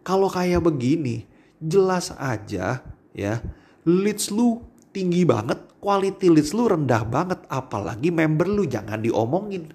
kalau 0.01 0.27
kayak 0.27 0.65
begini 0.65 1.29
jelas 1.61 2.09
aja 2.17 2.81
ya 3.13 3.39
leads 3.85 4.33
lu 4.33 4.65
tinggi 4.93 5.25
banget 5.25 5.81
quality 5.81 6.29
leads 6.29 6.53
lu 6.53 6.69
rendah 6.69 7.03
banget 7.03 7.43
apalagi 7.49 8.13
member 8.13 8.47
lu 8.47 8.63
jangan 8.69 9.01
diomongin 9.01 9.73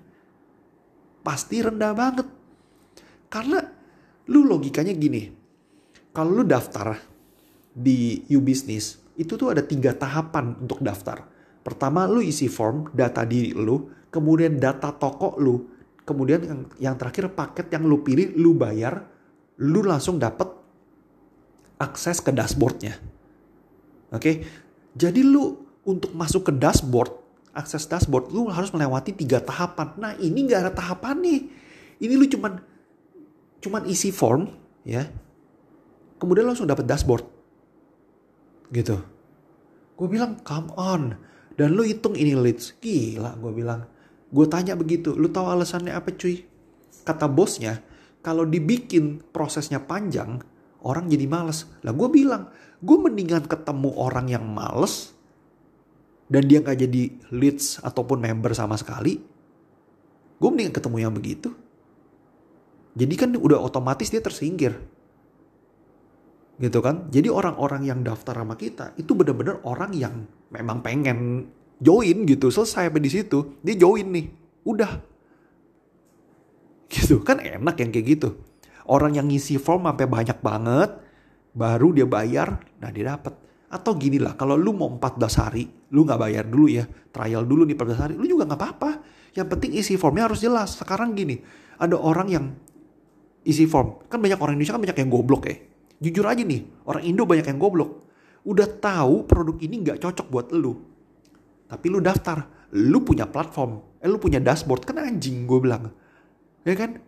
pasti 1.20 1.60
rendah 1.60 1.92
banget 1.92 2.28
karena 3.28 3.60
lu 4.30 4.46
logikanya 4.46 4.94
gini 4.94 5.28
kalau 6.14 6.40
lu 6.40 6.44
daftar 6.46 6.96
di 7.78 8.26
U-Business 8.32 9.08
itu 9.18 9.34
tuh 9.34 9.50
ada 9.50 9.66
tiga 9.66 9.90
tahapan 9.98 10.54
untuk 10.62 10.78
daftar. 10.78 11.26
Pertama 11.66 12.06
lu 12.06 12.22
isi 12.22 12.46
form 12.46 12.90
data 12.94 13.26
diri 13.26 13.50
lu, 13.50 13.90
kemudian 14.08 14.56
data 14.56 14.94
toko 14.94 15.34
lu, 15.42 15.66
kemudian 16.06 16.40
yang, 16.46 16.60
yang 16.78 16.94
terakhir 16.94 17.34
paket 17.34 17.66
yang 17.74 17.84
lu 17.84 18.00
pilih 18.06 18.34
lu 18.38 18.54
bayar, 18.54 19.04
lu 19.58 19.82
langsung 19.82 20.22
dapet 20.22 20.46
akses 21.82 22.22
ke 22.22 22.30
dashboardnya. 22.30 22.94
Oke, 24.14 24.46
jadi 24.94 25.20
lu 25.20 25.58
untuk 25.88 26.12
masuk 26.12 26.48
ke 26.48 26.52
dashboard, 26.52 27.12
akses 27.56 27.88
dashboard 27.88 28.28
lu 28.30 28.48
harus 28.52 28.68
melewati 28.70 29.16
tiga 29.16 29.40
tahapan. 29.40 29.96
Nah 29.96 30.12
ini 30.20 30.44
gak 30.48 30.68
ada 30.68 30.72
tahapan 30.72 31.16
nih. 31.20 31.40
Ini 31.98 32.14
lu 32.14 32.28
cuman 32.28 32.60
cuman 33.58 33.82
isi 33.90 34.14
form 34.14 34.46
ya, 34.86 35.08
kemudian 36.22 36.46
langsung 36.46 36.68
dapat 36.68 36.86
dashboard. 36.86 37.24
Gitu. 38.70 38.96
Gue 39.98 40.08
bilang 40.08 40.38
come 40.44 40.70
on. 40.78 41.02
Dan 41.58 41.74
lu 41.74 41.82
hitung 41.82 42.14
ini 42.14 42.38
leads 42.38 42.78
gila 42.78 43.34
gue 43.34 43.50
bilang. 43.50 43.82
Gue 44.30 44.46
tanya 44.46 44.78
begitu 44.78 45.16
lu 45.16 45.26
tahu 45.32 45.50
alasannya 45.50 45.90
apa 45.90 46.14
cuy? 46.14 46.46
Kata 47.02 47.26
bosnya 47.26 47.82
kalau 48.22 48.44
dibikin 48.44 49.24
prosesnya 49.32 49.80
panjang 49.82 50.38
orang 50.82 51.10
jadi 51.10 51.26
males. 51.26 51.66
Lah 51.82 51.94
gue 51.94 52.08
bilang 52.10 52.50
gue 52.78 52.96
mendingan 52.98 53.46
ketemu 53.46 53.90
orang 53.98 54.26
yang 54.30 54.44
males 54.46 55.14
dan 56.30 56.46
dia 56.46 56.62
nggak 56.62 56.78
jadi 56.78 57.02
leads 57.34 57.82
ataupun 57.82 58.22
member 58.22 58.52
sama 58.54 58.78
sekali 58.78 59.18
gue 60.38 60.48
mendingan 60.48 60.74
ketemu 60.74 60.96
yang 61.02 61.14
begitu. 61.14 61.50
Jadi 62.98 63.14
kan 63.14 63.30
udah 63.34 63.58
otomatis 63.62 64.10
dia 64.10 64.22
tersingkir. 64.22 64.74
Gitu 66.58 66.78
kan? 66.82 67.06
Jadi 67.14 67.30
orang-orang 67.30 67.86
yang 67.86 68.02
daftar 68.02 68.42
sama 68.42 68.58
kita 68.58 68.94
itu 68.98 69.14
benar-benar 69.14 69.62
orang 69.62 69.94
yang 69.94 70.26
memang 70.50 70.82
pengen 70.82 71.50
join 71.78 72.26
gitu. 72.26 72.50
Selesai 72.50 72.90
sampai 72.90 73.02
di 73.02 73.10
situ 73.10 73.58
dia 73.62 73.78
join 73.78 74.06
nih. 74.10 74.26
Udah. 74.66 74.92
Gitu 76.90 77.22
kan 77.22 77.38
enak 77.38 77.78
yang 77.78 77.90
kayak 77.94 78.06
gitu 78.18 78.47
orang 78.88 79.16
yang 79.16 79.28
ngisi 79.28 79.60
form 79.60 79.86
sampai 79.86 80.06
banyak 80.08 80.38
banget 80.40 80.90
baru 81.52 81.92
dia 81.92 82.06
bayar 82.08 82.60
nah 82.80 82.88
dia 82.88 83.14
dapat 83.14 83.34
atau 83.68 83.92
gini 84.00 84.16
lah 84.16 84.32
kalau 84.34 84.56
lu 84.56 84.72
mau 84.72 84.88
14 84.88 85.40
hari 85.44 85.68
lu 85.92 86.04
nggak 86.08 86.20
bayar 86.20 86.44
dulu 86.48 86.66
ya 86.72 86.88
trial 87.12 87.44
dulu 87.44 87.68
nih 87.68 87.76
14 87.76 88.02
hari 88.02 88.14
lu 88.16 88.24
juga 88.24 88.48
nggak 88.48 88.60
apa-apa 88.60 88.90
yang 89.36 89.46
penting 89.46 89.76
isi 89.76 90.00
formnya 90.00 90.24
harus 90.24 90.40
jelas 90.40 90.80
sekarang 90.80 91.12
gini 91.12 91.36
ada 91.76 92.00
orang 92.00 92.28
yang 92.32 92.44
isi 93.44 93.68
form 93.68 94.08
kan 94.08 94.18
banyak 94.18 94.40
orang 94.40 94.56
Indonesia 94.56 94.74
kan 94.74 94.82
banyak 94.82 94.98
yang 95.04 95.10
goblok 95.12 95.44
ya 95.44 95.56
Jujur 95.98 96.30
aja 96.30 96.42
nih, 96.46 96.62
orang 96.86 97.02
Indo 97.02 97.26
banyak 97.26 97.46
yang 97.46 97.58
goblok. 97.58 98.06
Udah 98.46 98.70
tahu 98.70 99.26
produk 99.26 99.58
ini 99.58 99.82
nggak 99.82 99.98
cocok 99.98 100.26
buat 100.30 100.46
lu. 100.54 100.78
Tapi 101.66 101.86
lu 101.90 101.98
daftar, 101.98 102.70
lu 102.78 103.02
punya 103.02 103.26
platform, 103.26 103.98
eh 103.98 104.06
lu 104.06 104.22
punya 104.22 104.38
dashboard 104.38 104.86
kan 104.86 105.02
anjing 105.02 105.44
gue 105.44 105.58
bilang. 105.58 105.90
Ya 106.62 106.78
kan? 106.78 107.02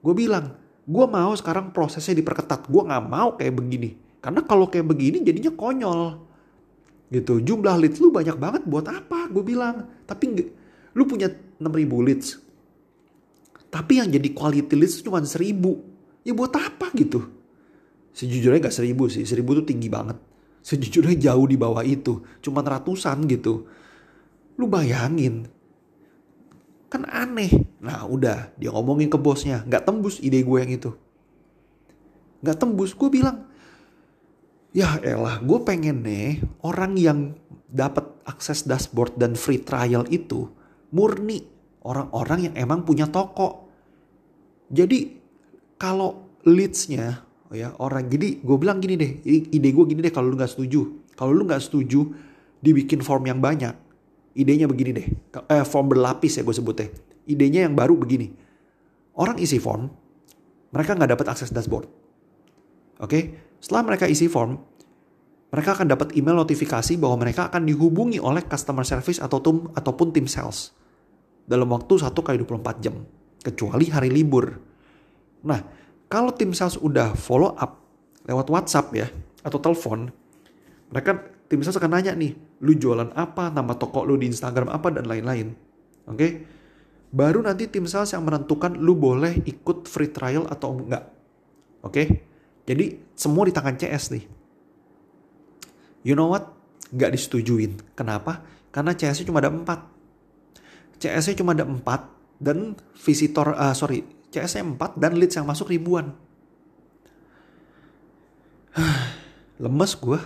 Gue 0.00 0.14
bilang, 0.14 0.54
gue 0.82 1.06
mau 1.06 1.32
sekarang 1.38 1.70
prosesnya 1.70 2.18
diperketat. 2.18 2.66
Gue 2.66 2.82
gak 2.82 3.04
mau 3.06 3.38
kayak 3.38 3.54
begini. 3.54 3.94
Karena 4.18 4.42
kalau 4.42 4.66
kayak 4.66 4.86
begini 4.86 5.22
jadinya 5.22 5.54
konyol. 5.54 6.00
Gitu. 7.12 7.42
Jumlah 7.42 7.76
leads 7.78 7.98
lu 8.02 8.10
banyak 8.10 8.36
banget 8.38 8.62
buat 8.66 8.86
apa? 8.90 9.30
Gue 9.30 9.42
bilang. 9.46 9.86
Tapi 10.06 10.24
lu 10.94 11.02
punya 11.06 11.30
6000 11.58 12.06
leads. 12.06 12.28
Tapi 13.72 14.02
yang 14.02 14.08
jadi 14.10 14.28
quality 14.34 14.74
leads 14.74 15.00
cuma 15.00 15.22
1000. 15.22 16.26
Ya 16.26 16.32
buat 16.34 16.52
apa 16.54 16.90
gitu? 16.98 17.30
Sejujurnya 18.12 18.68
gak 18.68 18.74
1000 18.74 18.94
sih. 19.10 19.24
1000 19.24 19.42
tuh 19.42 19.66
tinggi 19.66 19.86
banget. 19.86 20.18
Sejujurnya 20.62 21.18
jauh 21.30 21.46
di 21.46 21.56
bawah 21.58 21.82
itu. 21.82 22.22
Cuma 22.42 22.62
ratusan 22.62 23.26
gitu. 23.30 23.66
Lu 24.58 24.66
bayangin 24.70 25.50
Kan 26.92 27.08
aneh. 27.08 27.64
Nah 27.80 28.04
udah 28.04 28.52
dia 28.60 28.68
ngomongin 28.68 29.08
ke 29.08 29.16
bosnya. 29.16 29.64
Gak 29.64 29.88
tembus 29.88 30.20
ide 30.20 30.44
gue 30.44 30.58
yang 30.60 30.68
itu. 30.68 30.92
Gak 32.44 32.60
tembus. 32.60 32.92
Gue 32.92 33.08
bilang. 33.08 33.48
Ya 34.76 35.00
elah 35.00 35.40
gue 35.40 35.58
pengen 35.64 36.04
nih 36.04 36.44
orang 36.64 36.96
yang 37.00 37.18
dapat 37.68 38.08
akses 38.28 38.68
dashboard 38.68 39.16
dan 39.16 39.36
free 39.36 39.60
trial 39.60 40.04
itu 40.12 40.48
murni 40.92 41.44
orang-orang 41.88 42.52
yang 42.52 42.54
emang 42.68 42.84
punya 42.84 43.08
toko. 43.08 43.68
Jadi 44.72 45.16
kalau 45.76 46.32
leadsnya 46.44 47.24
oh 47.52 47.56
ya 47.56 47.76
orang 47.78 48.08
jadi 48.08 48.40
gue 48.40 48.56
bilang 48.56 48.80
gini 48.80 48.96
deh 48.96 49.12
ide 49.28 49.68
gue 49.68 49.84
gini 49.84 50.00
deh 50.00 50.08
kalau 50.08 50.32
lu 50.32 50.40
nggak 50.40 50.56
setuju 50.56 51.04
kalau 51.12 51.36
lu 51.36 51.44
nggak 51.44 51.60
setuju 51.60 52.08
dibikin 52.64 53.04
form 53.04 53.28
yang 53.28 53.38
banyak 53.44 53.76
idenya 54.32 54.66
begini 54.68 54.90
deh. 54.92 55.06
Eh, 55.48 55.64
form 55.64 55.92
berlapis 55.92 56.40
ya 56.40 56.42
gue 56.42 56.54
sebutnya. 56.54 56.88
Idenya 57.28 57.68
yang 57.68 57.74
baru 57.76 57.96
begini. 57.96 58.32
Orang 59.16 59.36
isi 59.38 59.60
form, 59.60 59.92
mereka 60.72 60.96
nggak 60.96 61.10
dapat 61.16 61.26
akses 61.28 61.52
dashboard. 61.52 61.86
Oke, 63.02 63.08
okay? 63.08 63.22
setelah 63.60 63.82
mereka 63.92 64.08
isi 64.08 64.30
form, 64.30 64.56
mereka 65.52 65.76
akan 65.76 65.86
dapat 65.92 66.16
email 66.16 66.40
notifikasi 66.40 66.96
bahwa 66.96 67.20
mereka 67.20 67.52
akan 67.52 67.68
dihubungi 67.68 68.16
oleh 68.16 68.40
customer 68.48 68.88
service 68.88 69.20
atau 69.20 69.42
tim, 69.44 69.68
ataupun 69.76 70.08
tim 70.14 70.24
sales 70.24 70.72
dalam 71.44 71.68
waktu 71.68 72.00
1 72.00 72.08
kali 72.08 72.40
24 72.40 72.80
jam, 72.80 73.04
kecuali 73.44 73.92
hari 73.92 74.08
libur. 74.08 74.56
Nah, 75.44 75.60
kalau 76.08 76.32
tim 76.32 76.56
sales 76.56 76.80
udah 76.80 77.12
follow 77.12 77.52
up 77.52 77.84
lewat 78.24 78.48
WhatsApp 78.48 78.86
ya, 78.96 79.06
atau 79.44 79.58
telepon, 79.60 80.08
mereka 80.88 81.31
tim 81.52 81.60
sales 81.60 81.76
akan 81.76 81.92
nanya 81.92 82.16
nih, 82.16 82.32
lu 82.64 82.72
jualan 82.72 83.12
apa, 83.12 83.52
nama 83.52 83.76
toko 83.76 84.08
lu 84.08 84.16
di 84.16 84.24
Instagram 84.24 84.72
apa, 84.72 84.88
dan 84.88 85.04
lain-lain. 85.04 85.52
Oke? 86.08 86.16
Okay? 86.16 86.30
Baru 87.12 87.44
nanti 87.44 87.68
tim 87.68 87.84
sales 87.84 88.08
yang 88.16 88.24
menentukan 88.24 88.72
lu 88.80 88.96
boleh 88.96 89.44
ikut 89.44 89.84
free 89.84 90.08
trial 90.08 90.48
atau 90.48 90.72
enggak. 90.80 91.12
Oke? 91.84 91.92
Okay? 91.92 92.06
Jadi 92.64 93.12
semua 93.12 93.44
di 93.44 93.52
tangan 93.52 93.76
CS 93.76 94.16
nih. 94.16 94.24
You 96.08 96.16
know 96.16 96.32
what? 96.32 96.48
Gak 96.96 97.12
disetujuin. 97.12 97.92
Kenapa? 97.92 98.40
Karena 98.72 98.96
CS-nya 98.96 99.28
cuma 99.28 99.44
ada 99.44 99.52
4. 99.52 101.04
CS-nya 101.04 101.36
cuma 101.36 101.52
ada 101.52 101.68
4 101.68 101.84
dan 102.40 102.80
visitor, 102.96 103.52
uh, 103.52 103.76
sorry, 103.76 104.08
CS-nya 104.32 104.64
4 104.64 104.96
dan 104.96 105.20
leads 105.20 105.36
yang 105.36 105.44
masuk 105.44 105.68
ribuan. 105.68 106.16
Lemes 109.62 109.92
gue 110.00 110.16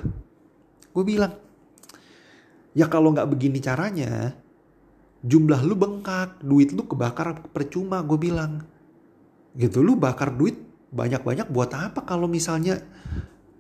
Gue 0.97 1.05
bilang, 1.05 1.37
ya 2.73 2.89
kalau 2.89 3.13
nggak 3.13 3.29
begini 3.29 3.61
caranya, 3.61 4.33
jumlah 5.21 5.61
lu 5.61 5.77
bengkak, 5.77 6.41
duit 6.41 6.73
lu 6.73 6.89
kebakar 6.89 7.45
percuma, 7.53 8.01
gue 8.01 8.17
bilang. 8.17 8.65
Gitu, 9.53 9.85
lu 9.85 10.01
bakar 10.01 10.33
duit 10.33 10.57
banyak-banyak 10.89 11.53
buat 11.53 11.77
apa 11.77 12.01
kalau 12.09 12.25
misalnya 12.25 12.81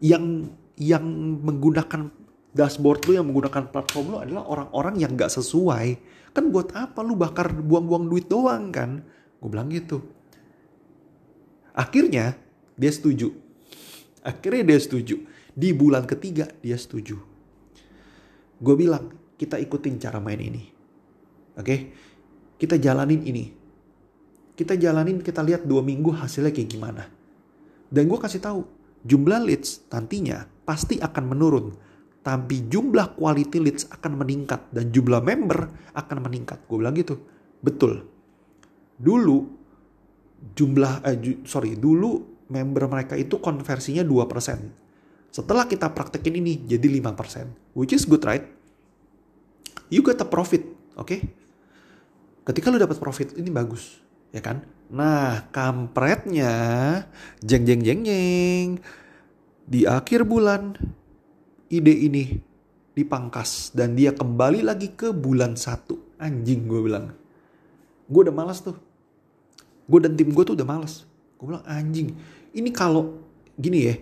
yang 0.00 0.48
yang 0.80 1.04
menggunakan 1.44 2.08
dashboard 2.56 3.04
lu 3.04 3.20
yang 3.20 3.28
menggunakan 3.28 3.68
platform 3.68 4.06
lu 4.12 4.18
adalah 4.20 4.48
orang-orang 4.48 4.96
yang 4.96 5.12
nggak 5.12 5.28
sesuai? 5.28 6.00
Kan 6.32 6.48
buat 6.48 6.72
apa 6.72 7.04
lu 7.04 7.16
bakar 7.16 7.52
buang-buang 7.52 8.08
duit 8.08 8.28
doang 8.32 8.72
kan? 8.72 9.04
Gue 9.40 9.48
bilang 9.52 9.68
gitu. 9.68 10.00
Akhirnya 11.76 12.36
dia 12.76 12.92
setuju. 12.92 13.36
Akhirnya 14.24 14.72
dia 14.72 14.80
setuju. 14.80 15.16
Di 15.56 15.72
bulan 15.72 16.04
ketiga 16.04 16.48
dia 16.60 16.76
setuju. 16.76 17.35
Gue 18.56 18.74
bilang, 18.76 19.12
kita 19.36 19.60
ikutin 19.60 20.00
cara 20.00 20.16
main 20.20 20.40
ini. 20.40 20.62
Oke? 21.56 21.64
Okay? 21.64 21.80
Kita 22.56 22.80
jalanin 22.80 23.20
ini. 23.24 23.44
Kita 24.56 24.72
jalanin, 24.72 25.20
kita 25.20 25.44
lihat 25.44 25.68
dua 25.68 25.84
minggu 25.84 26.16
hasilnya 26.16 26.52
kayak 26.52 26.70
gimana. 26.72 27.04
Dan 27.92 28.08
gue 28.08 28.16
kasih 28.16 28.40
tahu, 28.40 28.64
jumlah 29.04 29.44
leads 29.44 29.84
nantinya 29.92 30.48
pasti 30.64 30.96
akan 30.96 31.24
menurun. 31.28 31.66
Tapi 32.24 32.66
jumlah 32.66 33.14
quality 33.14 33.58
leads 33.60 33.84
akan 33.92 34.18
meningkat. 34.18 34.72
Dan 34.72 34.90
jumlah 34.90 35.20
member 35.20 35.92
akan 35.92 36.18
meningkat. 36.24 36.64
Gue 36.64 36.80
bilang 36.80 36.96
gitu. 36.96 37.20
Betul. 37.60 38.08
Dulu, 38.96 39.36
jumlah, 40.56 41.04
eh, 41.04 41.44
sorry, 41.44 41.76
dulu 41.76 42.24
member 42.48 42.88
mereka 42.88 43.14
itu 43.14 43.36
konversinya 43.38 44.02
2%. 44.02 44.85
Setelah 45.30 45.68
kita 45.68 45.92
praktekin 45.92 46.38
ini 46.40 46.64
jadi 46.64 46.86
5%. 46.88 47.76
Which 47.76 47.92
is 47.92 48.08
good, 48.08 48.24
right? 48.24 48.44
You 49.92 50.02
got 50.02 50.18
a 50.22 50.26
profit, 50.26 50.66
oke? 50.96 51.06
Okay? 51.06 51.20
Ketika 52.46 52.70
lu 52.70 52.78
dapat 52.78 52.98
profit 52.98 53.34
ini 53.36 53.50
bagus, 53.50 53.98
ya 54.30 54.40
kan? 54.40 54.62
Nah, 54.86 55.50
kampretnya 55.50 56.54
jeng 57.42 57.66
jeng 57.66 57.82
jeng 57.82 58.02
jeng 58.06 58.68
di 59.66 59.82
akhir 59.82 60.22
bulan 60.22 60.78
ide 61.66 61.90
ini 61.90 62.38
dipangkas 62.94 63.74
dan 63.74 63.98
dia 63.98 64.14
kembali 64.14 64.62
lagi 64.62 64.94
ke 64.94 65.10
bulan 65.10 65.58
satu 65.58 66.16
anjing 66.22 66.64
gue 66.64 66.80
bilang 66.80 67.12
gue 68.06 68.20
udah 68.22 68.32
malas 68.32 68.62
tuh 68.62 68.78
gue 69.90 69.98
dan 70.00 70.14
tim 70.14 70.30
gue 70.30 70.44
tuh 70.46 70.54
udah 70.54 70.64
malas 70.64 71.04
gue 71.36 71.46
bilang 71.50 71.66
anjing 71.66 72.14
ini 72.54 72.70
kalau 72.70 73.20
gini 73.58 73.78
ya 73.90 73.94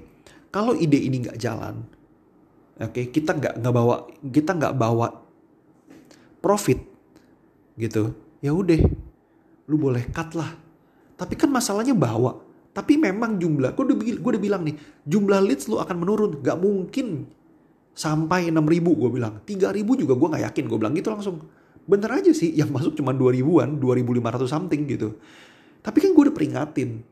kalau 0.54 0.78
ide 0.78 1.02
ini 1.02 1.26
nggak 1.26 1.38
jalan, 1.42 1.82
oke 2.78 2.94
okay, 2.94 3.10
kita 3.10 3.34
nggak 3.34 3.58
nggak 3.58 3.74
bawa 3.74 4.06
kita 4.22 4.54
nggak 4.54 4.74
bawa 4.78 5.10
profit 6.38 6.78
gitu, 7.74 8.14
ya 8.38 8.54
udah, 8.54 8.78
lu 9.66 9.76
boleh 9.80 10.06
cut 10.14 10.38
lah. 10.38 10.54
Tapi 11.18 11.34
kan 11.34 11.50
masalahnya 11.50 11.94
bawa. 11.94 12.38
Tapi 12.74 12.98
memang 12.98 13.38
jumlah, 13.38 13.70
gue 13.78 13.84
udah, 13.86 13.96
gue 13.98 14.30
udah 14.34 14.42
bilang 14.42 14.66
nih, 14.66 14.74
jumlah 15.06 15.38
leads 15.46 15.70
lu 15.70 15.78
akan 15.78 15.94
menurun. 15.94 16.42
Gak 16.42 16.58
mungkin 16.58 17.30
sampai 17.94 18.50
6 18.50 18.58
ribu 18.66 18.98
gue 18.98 19.10
bilang. 19.14 19.38
3 19.46 19.70
ribu 19.70 19.94
juga 19.94 20.18
gue 20.18 20.28
gak 20.34 20.42
yakin, 20.50 20.64
gue 20.66 20.78
bilang 20.82 20.94
gitu 20.98 21.14
langsung. 21.14 21.38
Bener 21.86 22.10
aja 22.10 22.34
sih, 22.34 22.50
yang 22.50 22.74
masuk 22.74 22.98
cuma 22.98 23.14
2 23.14 23.30
ribuan, 23.30 23.78
2500 23.78 24.50
something 24.50 24.90
gitu. 24.90 25.14
Tapi 25.86 25.98
kan 26.02 26.10
gue 26.18 26.22
udah 26.26 26.34
peringatin 26.34 27.06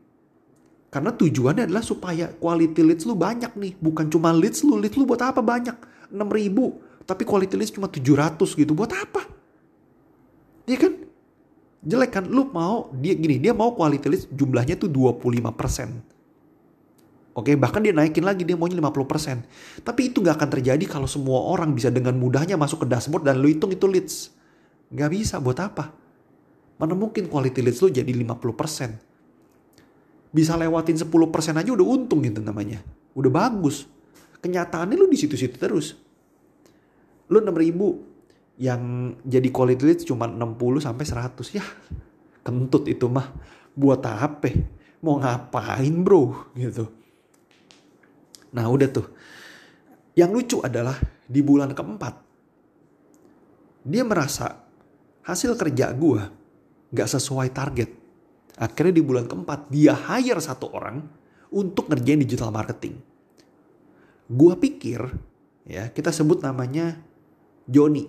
karena 0.93 1.09
tujuannya 1.09 1.65
adalah 1.65 1.81
supaya 1.81 2.29
quality 2.37 2.85
leads 2.85 3.09
lu 3.09 3.17
banyak 3.17 3.49
nih. 3.57 3.73
Bukan 3.81 4.13
cuma 4.13 4.29
leads 4.29 4.61
lu. 4.61 4.77
Leads 4.77 4.93
lu 4.93 5.09
buat 5.09 5.25
apa 5.25 5.41
banyak? 5.41 5.73
6 6.13 6.21
ribu. 6.29 6.77
Tapi 7.09 7.25
quality 7.25 7.57
leads 7.57 7.73
cuma 7.73 7.89
700 7.89 8.37
gitu. 8.53 8.77
Buat 8.77 8.93
apa? 8.93 9.25
Iya 10.69 10.77
kan? 10.85 10.93
Jelek 11.81 12.11
kan? 12.13 12.29
Lu 12.29 12.45
mau, 12.53 12.93
dia 12.93 13.17
gini, 13.17 13.41
dia 13.41 13.57
mau 13.57 13.73
quality 13.73 14.05
leads 14.05 14.25
jumlahnya 14.29 14.77
tuh 14.77 14.85
25%. 14.85 16.13
Oke, 17.33 17.57
bahkan 17.57 17.81
dia 17.81 17.89
naikin 17.89 18.21
lagi, 18.21 18.45
dia 18.45 18.53
maunya 18.53 18.77
50%. 18.77 19.81
Tapi 19.81 20.13
itu 20.13 20.21
gak 20.21 20.37
akan 20.37 20.49
terjadi 20.53 20.85
kalau 20.85 21.09
semua 21.09 21.41
orang 21.41 21.73
bisa 21.73 21.89
dengan 21.89 22.13
mudahnya 22.13 22.53
masuk 22.53 22.85
ke 22.85 22.87
dashboard 22.93 23.25
dan 23.25 23.41
lu 23.41 23.49
hitung 23.49 23.73
itu 23.73 23.89
leads. 23.89 24.29
Gak 24.93 25.09
bisa, 25.09 25.41
buat 25.41 25.57
apa? 25.57 25.89
Mana 26.77 26.93
mungkin 26.93 27.25
quality 27.25 27.65
leads 27.65 27.81
lu 27.81 27.89
jadi 27.89 28.13
50% 28.13 29.12
bisa 30.33 30.57
lewatin 30.57 30.97
10% 30.97 31.13
aja 31.53 31.69
udah 31.69 31.85
untung 31.85 32.25
gitu 32.25 32.41
namanya. 32.41 32.81
Udah 33.13 33.29
bagus. 33.29 33.85
Kenyataannya 34.41 34.97
lu 34.97 35.05
di 35.05 35.15
situ-situ 35.15 35.55
terus. 35.61 35.93
Lu 37.29 37.37
6 37.37 37.53
ribu 37.53 38.01
yang 38.57 39.13
jadi 39.21 39.47
quality 39.53 39.83
lead 39.85 39.99
cuma 40.09 40.25
60 40.25 40.81
sampai 40.81 41.05
100 41.05 41.53
ya. 41.53 41.63
Kentut 42.41 42.89
itu 42.89 43.05
mah. 43.05 43.29
Buat 43.77 44.09
apa? 44.09 44.49
Mau 45.05 45.21
ngapain 45.21 45.95
bro? 46.01 46.49
Gitu. 46.57 46.89
Nah 48.57 48.65
udah 48.65 48.89
tuh. 48.89 49.07
Yang 50.17 50.29
lucu 50.33 50.57
adalah 50.65 50.97
di 51.29 51.41
bulan 51.45 51.77
keempat. 51.77 52.13
Dia 53.85 54.01
merasa 54.01 54.65
hasil 55.23 55.55
kerja 55.55 55.93
gue 55.93 56.21
gak 56.93 57.09
sesuai 57.09 57.49
target 57.55 58.02
Akhirnya 58.63 58.95
di 58.95 59.03
bulan 59.03 59.27
keempat 59.27 59.67
dia 59.67 59.91
hire 59.91 60.39
satu 60.39 60.71
orang 60.71 61.03
untuk 61.51 61.91
ngerjain 61.91 62.23
digital 62.23 62.47
marketing. 62.55 62.95
Gua 64.31 64.55
pikir 64.55 65.03
ya 65.67 65.91
kita 65.91 66.15
sebut 66.15 66.39
namanya 66.39 66.95
Joni. 67.67 68.07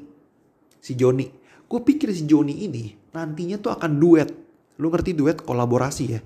si 0.85 0.93
Joni. 0.95 1.27
Gue 1.65 1.81
pikir 1.81 2.13
si 2.13 2.29
Joni 2.29 2.69
ini 2.69 2.93
nantinya 3.17 3.57
tuh 3.57 3.73
akan 3.73 3.97
duet. 3.97 4.29
Lu 4.77 4.93
ngerti 4.93 5.17
duet 5.17 5.41
kolaborasi 5.41 6.05
ya? 6.13 6.21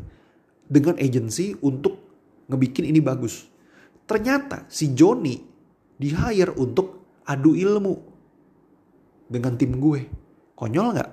Dengan 0.67 0.99
agency 0.99 1.55
untuk 1.63 1.95
ngebikin 2.51 2.89
ini 2.89 2.99
bagus. 2.99 3.47
Ternyata 4.09 4.67
si 4.67 4.93
Joni 4.99 5.39
di 5.95 6.09
hire 6.11 6.57
untuk 6.59 7.21
adu 7.23 7.55
ilmu 7.55 7.95
dengan 9.31 9.55
tim 9.55 9.79
gue. 9.79 10.01
Konyol 10.59 10.87
nggak? 10.97 11.11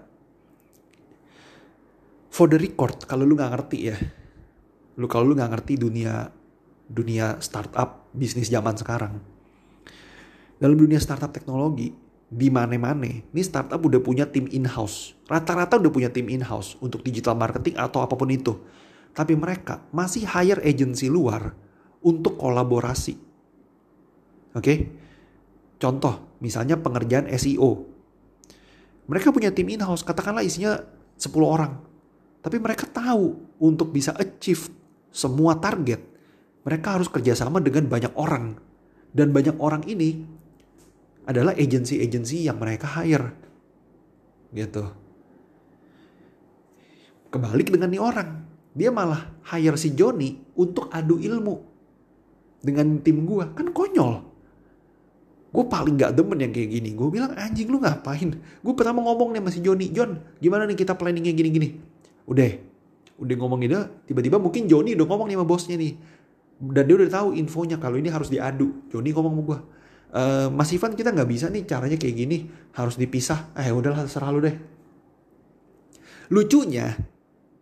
For 2.35 2.51
the 2.51 2.59
record, 2.59 3.07
kalau 3.07 3.23
lu 3.23 3.39
nggak 3.39 3.47
ngerti 3.55 3.77
ya, 3.87 3.95
lu 4.99 5.07
kalau 5.07 5.31
lu 5.31 5.39
nggak 5.39 5.55
ngerti 5.55 5.79
dunia 5.79 6.27
dunia 6.83 7.39
startup 7.39 8.11
bisnis 8.11 8.51
zaman 8.51 8.75
sekarang, 8.75 9.23
dalam 10.59 10.75
dunia 10.75 10.99
startup 10.99 11.31
teknologi 11.31 11.95
di 12.27 12.51
mana-mana, 12.51 13.07
ini 13.07 13.39
startup 13.39 13.79
udah 13.79 14.03
punya 14.03 14.27
tim 14.27 14.51
in-house. 14.51 15.15
Rata-rata 15.31 15.79
udah 15.79 15.87
punya 15.87 16.11
tim 16.11 16.27
in-house 16.27 16.75
untuk 16.83 17.07
digital 17.07 17.39
marketing 17.39 17.79
atau 17.79 18.03
apa 18.03 18.19
pun 18.19 18.27
itu. 18.27 18.59
Tapi 19.15 19.31
mereka 19.39 19.87
masih 19.95 20.27
hire 20.27 20.59
agency 20.59 21.07
luar 21.07 21.55
untuk 22.03 22.35
kolaborasi. 22.35 23.15
Oke? 24.51 24.59
Okay? 24.59 24.77
Contoh, 25.79 26.35
misalnya 26.43 26.75
pengerjaan 26.75 27.31
SEO. 27.31 27.87
Mereka 29.07 29.31
punya 29.31 29.55
tim 29.55 29.71
in-house, 29.71 30.03
katakanlah 30.03 30.43
isinya 30.43 30.83
10 31.15 31.31
orang. 31.47 31.94
Tapi 32.45 32.61
mereka 32.61 32.85
tahu 32.85 33.57
untuk 33.57 33.89
bisa 33.89 34.13
achieve 34.13 34.69
semua 35.09 35.57
target, 35.57 35.97
mereka 36.61 36.93
harus 36.93 37.09
kerjasama 37.09 37.57
dengan 37.57 37.89
banyak 37.89 38.13
orang. 38.13 38.61
Dan 39.09 39.33
banyak 39.33 39.57
orang 39.57 39.81
ini 39.89 40.21
adalah 41.25 41.57
agensi-agensi 41.57 42.45
yang 42.45 42.61
mereka 42.61 42.85
hire. 43.01 43.33
Gitu. 44.53 44.85
Kebalik 47.33 47.73
dengan 47.73 47.89
nih 47.89 48.03
orang 48.03 48.45
dia 48.75 48.91
malah 48.91 49.31
hire 49.47 49.79
si 49.79 49.95
Joni 49.95 50.35
untuk 50.59 50.91
adu 50.91 51.15
ilmu 51.15 51.55
dengan 52.59 52.99
tim 52.99 53.23
gue 53.23 53.45
kan 53.55 53.71
konyol 53.71 54.19
gue 55.55 55.65
paling 55.71 55.95
gak 55.95 56.19
demen 56.19 56.43
yang 56.43 56.51
kayak 56.51 56.69
gini 56.75 56.91
gue 56.91 57.07
bilang 57.07 57.31
anjing 57.39 57.71
lu 57.71 57.79
ngapain 57.79 58.35
gue 58.35 58.73
pertama 58.75 58.99
ngomong 59.07 59.31
nih 59.31 59.39
sama 59.39 59.49
si 59.55 59.59
Joni 59.63 59.87
Jon 59.95 60.19
gimana 60.43 60.67
nih 60.67 60.75
kita 60.75 60.91
planningnya 60.99 61.31
gini-gini 61.31 61.79
udah 62.25 62.49
udah 63.15 63.35
ngomong 63.39 63.61
itu 63.63 63.79
tiba-tiba 64.11 64.37
mungkin 64.41 64.67
Joni 64.67 64.97
udah 64.97 65.07
ngomong 65.07 65.27
nih 65.31 65.37
sama 65.39 65.47
bosnya 65.47 65.75
nih 65.79 65.93
dan 66.59 66.83
dia 66.87 66.95
udah 66.99 67.09
tahu 67.11 67.27
infonya 67.37 67.77
kalau 67.79 67.95
ini 67.95 68.11
harus 68.11 68.27
diadu 68.27 68.87
Joni 68.91 69.15
ngomong 69.15 69.33
sama 69.33 69.43
gue 69.45 69.59
e, 70.11 70.21
Mas 70.51 70.69
Ivan 70.75 70.93
kita 70.97 71.15
nggak 71.15 71.29
bisa 71.29 71.47
nih 71.47 71.63
caranya 71.63 71.95
kayak 71.95 72.15
gini 72.15 72.37
harus 72.75 72.99
dipisah 72.99 73.55
eh 73.55 73.71
udahlah 73.71 74.03
serah 74.09 74.29
lu 74.35 74.43
deh 74.43 74.55
lucunya 76.33 76.91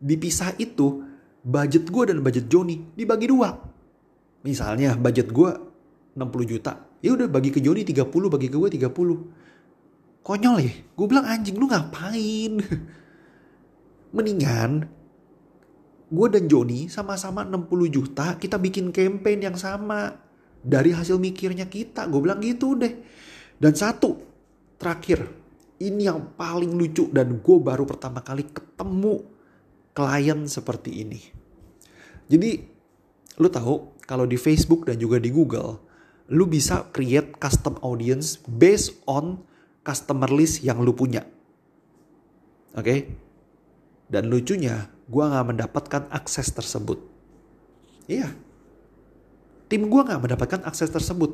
dipisah 0.04 0.58
itu 0.60 1.04
budget 1.44 1.92
gue 1.92 2.04
dan 2.08 2.24
budget 2.24 2.48
Joni 2.48 2.96
dibagi 2.96 3.28
dua. 3.28 3.52
Misalnya 4.44 4.96
budget 4.96 5.32
gue 5.32 5.52
60 6.16 6.52
juta. 6.52 6.80
Ya 7.04 7.16
udah 7.16 7.28
bagi 7.28 7.52
ke 7.52 7.60
Joni 7.60 7.84
30, 7.84 8.08
bagi 8.32 8.48
ke 8.48 8.56
gue 8.56 8.70
30. 8.80 10.24
Konyol 10.24 10.58
ya. 10.64 10.74
Gue 10.96 11.06
bilang 11.08 11.28
anjing 11.28 11.56
lu 11.60 11.68
ngapain? 11.68 12.60
Mendingan 14.14 14.88
gue 16.14 16.28
dan 16.30 16.46
Joni 16.46 16.86
sama-sama 16.94 17.42
60 17.42 17.90
juta 17.90 18.38
kita 18.38 18.62
bikin 18.62 18.94
campaign 18.94 19.52
yang 19.52 19.58
sama. 19.58 20.22
Dari 20.64 20.96
hasil 20.96 21.20
mikirnya 21.20 21.68
kita. 21.68 22.08
Gue 22.08 22.24
bilang 22.24 22.40
gitu 22.40 22.80
deh. 22.80 22.94
Dan 23.60 23.76
satu 23.76 24.16
terakhir. 24.80 25.44
Ini 25.84 26.08
yang 26.08 26.40
paling 26.40 26.80
lucu 26.80 27.12
dan 27.12 27.44
gue 27.44 27.58
baru 27.60 27.84
pertama 27.84 28.24
kali 28.24 28.48
ketemu 28.48 29.20
klien 29.92 30.48
seperti 30.48 31.04
ini. 31.04 31.20
Jadi 32.32 32.52
lu 33.36 33.50
tahu 33.52 34.00
kalau 34.08 34.24
di 34.24 34.40
Facebook 34.40 34.88
dan 34.88 34.96
juga 34.96 35.20
di 35.20 35.28
Google, 35.28 35.84
lu 36.32 36.48
bisa 36.48 36.88
create 36.96 37.36
custom 37.36 37.76
audience 37.84 38.40
based 38.48 38.96
on 39.10 39.44
customer 39.84 40.32
list 40.32 40.64
yang 40.64 40.80
lu 40.80 40.96
punya. 40.96 41.28
Oke? 42.74 42.84
Okay? 42.84 43.00
Dan 44.14 44.30
lucunya, 44.30 44.94
gue 45.10 45.24
gak 45.26 45.46
mendapatkan 45.50 46.04
akses 46.14 46.54
tersebut. 46.54 47.02
Iya. 48.06 48.30
Tim 49.66 49.90
gue 49.90 50.02
gak 50.06 50.22
mendapatkan 50.22 50.62
akses 50.70 50.94
tersebut. 50.94 51.34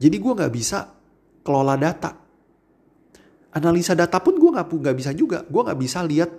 Jadi 0.00 0.16
gue 0.16 0.32
gak 0.32 0.48
bisa 0.48 0.88
kelola 1.44 1.76
data. 1.76 2.16
Analisa 3.52 3.92
data 3.92 4.16
pun 4.16 4.40
gue 4.40 4.48
gak, 4.48 4.64
gak 4.64 4.96
bisa 4.96 5.12
juga. 5.12 5.44
Gue 5.44 5.60
gak 5.60 5.76
bisa 5.76 6.00
lihat 6.00 6.32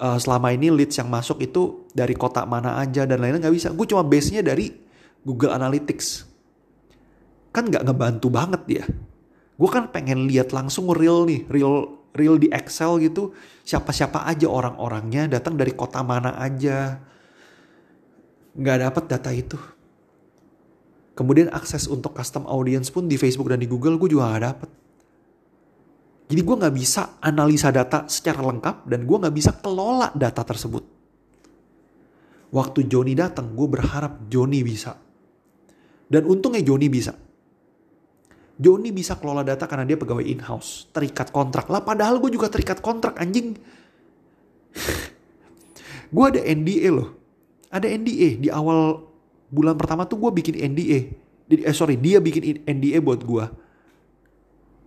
uh, 0.00 0.16
selama 0.16 0.54
ini 0.56 0.72
leads 0.72 0.96
yang 0.96 1.12
masuk 1.12 1.42
itu 1.44 1.84
dari 1.92 2.16
kota 2.16 2.48
mana 2.48 2.80
aja 2.80 3.04
dan 3.04 3.20
lainnya 3.20 3.46
nggak 3.46 3.54
bisa. 3.54 3.68
Gue 3.76 3.84
cuma 3.84 4.00
base-nya 4.00 4.40
dari 4.40 4.72
Google 5.20 5.52
Analytics. 5.52 6.24
Kan 7.52 7.68
nggak 7.68 7.84
ngebantu 7.84 8.28
banget 8.32 8.62
dia. 8.64 8.84
Gue 9.60 9.68
kan 9.68 9.92
pengen 9.92 10.24
lihat 10.24 10.56
langsung 10.56 10.88
real 10.96 11.28
nih, 11.28 11.44
real 11.52 11.99
real 12.14 12.36
di 12.38 12.50
Excel 12.50 13.02
gitu. 13.02 13.34
Siapa-siapa 13.64 14.26
aja 14.26 14.46
orang-orangnya 14.50 15.30
datang 15.40 15.54
dari 15.54 15.74
kota 15.74 16.02
mana 16.02 16.36
aja. 16.38 16.98
Nggak 18.54 18.78
dapat 18.90 19.04
data 19.06 19.30
itu. 19.30 19.58
Kemudian 21.14 21.52
akses 21.52 21.84
untuk 21.86 22.16
custom 22.16 22.48
audience 22.48 22.88
pun 22.88 23.04
di 23.04 23.20
Facebook 23.20 23.52
dan 23.52 23.60
di 23.60 23.68
Google 23.68 24.00
gue 24.00 24.16
juga 24.16 24.30
nggak 24.32 24.44
dapet. 24.46 24.70
Jadi 26.30 26.46
gue 26.46 26.56
gak 26.62 26.76
bisa 26.78 27.02
analisa 27.18 27.74
data 27.74 28.06
secara 28.06 28.38
lengkap 28.46 28.86
dan 28.86 29.02
gue 29.02 29.16
gak 29.18 29.34
bisa 29.34 29.50
kelola 29.58 30.14
data 30.14 30.46
tersebut. 30.46 30.86
Waktu 32.54 32.86
Joni 32.86 33.18
datang, 33.18 33.50
gue 33.58 33.66
berharap 33.66 34.30
Joni 34.30 34.62
bisa. 34.62 34.94
Dan 36.06 36.30
untungnya 36.30 36.62
Joni 36.62 36.86
bisa. 36.86 37.18
Joni 38.60 38.92
bisa 38.92 39.16
kelola 39.16 39.40
data 39.40 39.64
karena 39.64 39.88
dia 39.88 39.96
pegawai 39.96 40.20
in-house. 40.20 40.92
Terikat 40.92 41.32
kontrak. 41.32 41.72
Lah 41.72 41.80
padahal 41.80 42.20
gue 42.20 42.28
juga 42.36 42.52
terikat 42.52 42.84
kontrak 42.84 43.16
anjing. 43.16 43.56
gue 46.14 46.24
ada 46.28 46.44
NDA 46.44 46.92
loh. 46.92 47.16
Ada 47.72 47.88
NDA. 47.88 48.36
Di 48.36 48.48
awal 48.52 49.00
bulan 49.48 49.80
pertama 49.80 50.04
tuh 50.04 50.20
gue 50.20 50.30
bikin 50.44 50.60
NDA. 50.60 51.00
Eh 51.50 51.72
sorry, 51.72 51.96
dia 51.96 52.20
bikin 52.20 52.68
NDA 52.68 53.00
buat 53.00 53.24
gue 53.24 53.44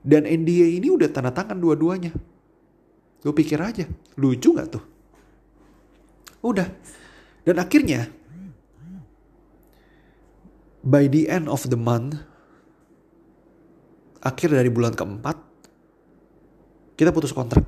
dan 0.03 0.27
NDA 0.27 0.67
ini 0.77 0.91
udah 0.91 1.07
tanda 1.07 1.31
tangan 1.31 1.55
dua-duanya. 1.55 2.11
Lu 3.23 3.31
pikir 3.31 3.55
aja, 3.63 3.87
lucu 4.19 4.51
gak 4.51 4.75
tuh? 4.75 4.83
Udah. 6.43 6.67
Dan 7.47 7.55
akhirnya, 7.55 8.11
by 10.83 11.07
the 11.07 11.31
end 11.31 11.47
of 11.47 11.63
the 11.71 11.79
month, 11.79 12.19
akhir 14.23 14.55
dari 14.55 14.71
bulan 14.71 14.95
keempat, 14.95 15.37
kita 16.95 17.11
putus 17.11 17.35
kontrak. 17.35 17.67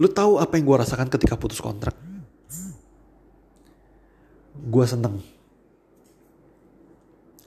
Lu 0.00 0.08
tahu 0.08 0.40
apa 0.40 0.56
yang 0.56 0.64
gue 0.64 0.78
rasakan 0.80 1.12
ketika 1.12 1.36
putus 1.36 1.60
kontrak? 1.60 1.92
Gue 4.56 4.84
seneng. 4.88 5.20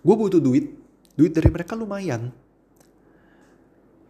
Gue 0.06 0.16
butuh 0.16 0.38
duit. 0.38 0.70
Duit 1.18 1.34
dari 1.34 1.50
mereka 1.50 1.74
lumayan 1.74 2.46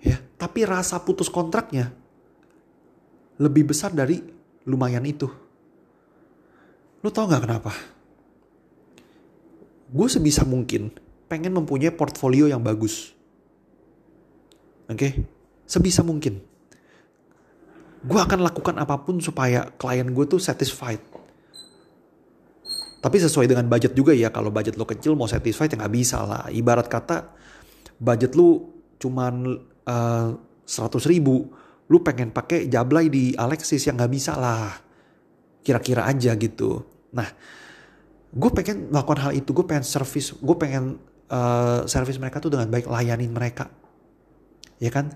ya 0.06 0.22
tapi 0.38 0.62
rasa 0.70 1.02
putus 1.02 1.34
kontraknya 1.34 1.90
lebih 3.42 3.74
besar 3.74 3.90
dari 3.90 4.22
lumayan 4.70 5.02
itu 5.02 5.26
lo 7.02 7.10
tau 7.10 7.26
gak 7.26 7.42
kenapa 7.42 7.74
gue 9.90 10.08
sebisa 10.08 10.46
mungkin 10.46 10.94
pengen 11.26 11.54
mempunyai 11.54 11.94
portfolio 11.94 12.50
yang 12.50 12.62
bagus. 12.62 13.14
Oke? 14.86 14.98
Okay? 14.98 15.12
sebisa 15.66 16.06
mungkin. 16.06 16.38
Gue 18.06 18.22
akan 18.22 18.46
lakukan 18.46 18.78
apa 18.78 19.02
pun 19.02 19.18
supaya 19.18 19.66
klien 19.82 20.06
gue 20.06 20.26
tuh 20.30 20.38
satisfied. 20.38 21.02
Tapi 23.02 23.18
sesuai 23.18 23.50
dengan 23.50 23.66
budget 23.66 23.98
juga 23.98 24.14
ya. 24.14 24.30
Kalau 24.30 24.54
budget 24.54 24.78
lo 24.78 24.86
kecil 24.86 25.18
mau 25.18 25.26
satisfied 25.26 25.74
ya 25.74 25.82
nggak 25.82 25.94
bisa 25.94 26.22
lah. 26.22 26.46
Ibarat 26.54 26.86
kata 26.86 27.34
budget 27.98 28.38
lu 28.38 28.78
cuman 29.02 29.58
Eh, 29.86 30.30
seratus 30.66 31.06
ribu 31.06 31.54
lu 31.86 32.02
pengen 32.02 32.34
pakai 32.34 32.66
jablay 32.66 33.06
di 33.14 33.38
Alexis 33.38 33.86
yang 33.86 34.02
nggak 34.02 34.10
bisa 34.10 34.34
lah. 34.34 34.74
Kira-kira 35.62 36.10
aja 36.10 36.34
gitu. 36.34 36.82
Nah 37.14 37.30
gue 38.34 38.52
pengen 38.58 38.90
melakukan 38.90 39.30
hal 39.30 39.32
itu. 39.38 39.54
Gue 39.54 39.66
pengen 39.70 39.86
service 39.86 40.34
gue 40.34 40.58
pengen 40.58 40.98
uh, 41.32 41.86
service 41.90 42.20
mereka 42.22 42.42
tuh 42.42 42.54
dengan 42.54 42.70
baik 42.70 42.90
layanin 42.90 43.32
mereka. 43.32 43.70
Ya 44.82 44.92
kan? 44.92 45.14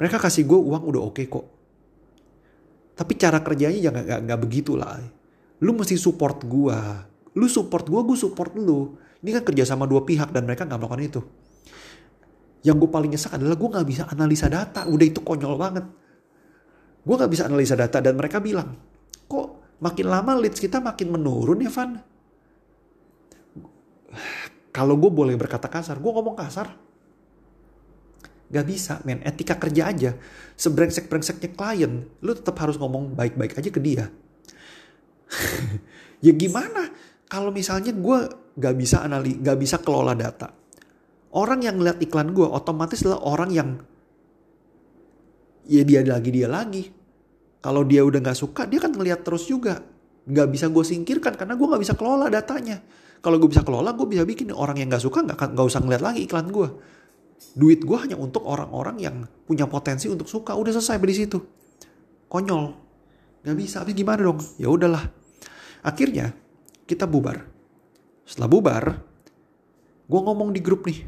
Mereka 0.00 0.16
kasih 0.16 0.48
gue 0.48 0.56
uang 0.56 0.82
udah 0.86 1.02
oke 1.04 1.20
okay 1.20 1.26
kok. 1.28 1.46
Tapi 2.96 3.12
cara 3.16 3.40
kerjanya 3.40 3.80
jangan 3.80 4.02
nggak 4.04 4.20
nggak 4.28 4.40
begitu 4.40 4.76
lah. 4.76 5.00
Lu 5.60 5.76
mesti 5.76 5.96
support 5.96 6.44
gue 6.44 6.78
lu 7.30 7.46
support 7.46 7.86
gue 7.86 8.00
gue 8.00 8.18
support 8.18 8.52
lu. 8.58 8.96
Ini 9.20 9.36
kan 9.38 9.42
kerja 9.52 9.68
sama 9.68 9.84
dua 9.84 10.02
pihak 10.02 10.32
dan 10.32 10.48
mereka 10.48 10.64
nggak 10.64 10.80
melakukan 10.80 11.04
itu. 11.04 11.20
Yang 12.60 12.76
gue 12.84 12.90
paling 12.92 13.10
nyesek 13.12 13.32
adalah 13.36 13.56
gue 13.56 13.68
gak 13.72 13.88
bisa 13.88 14.04
analisa 14.08 14.46
data. 14.52 14.84
Udah 14.84 15.06
itu 15.08 15.20
konyol 15.24 15.56
banget. 15.56 15.84
Gue 17.00 17.14
gak 17.16 17.32
bisa 17.32 17.48
analisa 17.48 17.72
data 17.72 18.04
dan 18.04 18.20
mereka 18.20 18.36
bilang, 18.36 18.76
kok 19.24 19.80
makin 19.80 20.06
lama 20.12 20.36
leads 20.36 20.60
kita 20.60 20.76
makin 20.76 21.08
menurun 21.08 21.64
ya 21.64 21.72
Van? 21.72 21.96
Kalau 24.70 24.94
gue 24.94 25.10
boleh 25.10 25.34
berkata 25.34 25.66
kasar, 25.66 25.98
gue 25.98 26.12
ngomong 26.14 26.38
kasar. 26.38 26.70
Gak 28.50 28.66
bisa 28.66 28.98
men, 29.06 29.22
etika 29.22 29.58
kerja 29.58 29.90
aja. 29.90 30.10
Sebrengsek-brengseknya 30.58 31.54
klien, 31.54 32.06
lu 32.22 32.32
tetap 32.34 32.58
harus 32.58 32.78
ngomong 32.78 33.14
baik-baik 33.14 33.58
aja 33.58 33.70
ke 33.70 33.80
dia. 33.82 34.10
ya 36.26 36.32
gimana 36.34 36.90
kalau 37.30 37.54
misalnya 37.54 37.94
gue 37.94 38.18
gak 38.58 38.74
bisa 38.74 39.06
anali, 39.06 39.38
gak 39.38 39.58
bisa 39.58 39.78
kelola 39.78 40.18
data. 40.18 40.50
Orang 41.30 41.62
yang 41.62 41.78
ngeliat 41.78 42.02
iklan 42.02 42.34
gue 42.34 42.42
otomatis 42.42 43.06
adalah 43.06 43.22
orang 43.22 43.50
yang 43.54 43.70
ya 45.70 45.86
dia 45.86 46.02
lagi 46.02 46.30
dia 46.34 46.50
lagi. 46.50 46.90
Kalau 47.62 47.86
dia 47.86 48.02
udah 48.02 48.18
gak 48.18 48.38
suka, 48.38 48.66
dia 48.66 48.82
kan 48.82 48.90
ngeliat 48.90 49.22
terus 49.22 49.46
juga. 49.46 49.78
Gak 50.26 50.48
bisa 50.50 50.66
gue 50.66 50.82
singkirkan 50.82 51.38
karena 51.38 51.54
gue 51.54 51.66
gak 51.70 51.82
bisa 51.82 51.94
kelola 51.94 52.26
datanya. 52.26 52.82
Kalau 53.20 53.36
gue 53.36 53.48
bisa 53.52 53.60
kelola, 53.60 53.92
gue 53.92 54.08
bisa 54.08 54.24
bikin 54.24 54.48
orang 54.52 54.80
yang 54.80 54.88
gak 54.88 55.04
suka 55.04 55.20
gak, 55.24 55.52
gak 55.52 55.66
usah 55.66 55.84
ngeliat 55.84 56.00
lagi 56.00 56.24
iklan 56.24 56.48
gue. 56.48 56.68
Duit 57.56 57.84
gue 57.84 57.98
hanya 58.00 58.16
untuk 58.16 58.44
orang-orang 58.48 58.96
yang 59.00 59.16
punya 59.44 59.68
potensi 59.68 60.08
untuk 60.08 60.28
suka. 60.28 60.56
Udah 60.56 60.72
selesai 60.72 60.96
di 61.04 61.16
situ. 61.16 61.38
Konyol. 62.32 62.64
Gak 63.44 63.56
bisa. 63.56 63.84
Tapi 63.84 63.92
gimana 63.92 64.24
dong? 64.24 64.40
Ya 64.56 64.72
udahlah. 64.72 65.04
Akhirnya 65.84 66.32
kita 66.88 67.04
bubar. 67.04 67.44
Setelah 68.24 68.48
bubar, 68.48 68.84
gue 70.08 70.20
ngomong 70.20 70.52
di 70.56 70.60
grup 70.64 70.88
nih. 70.88 71.04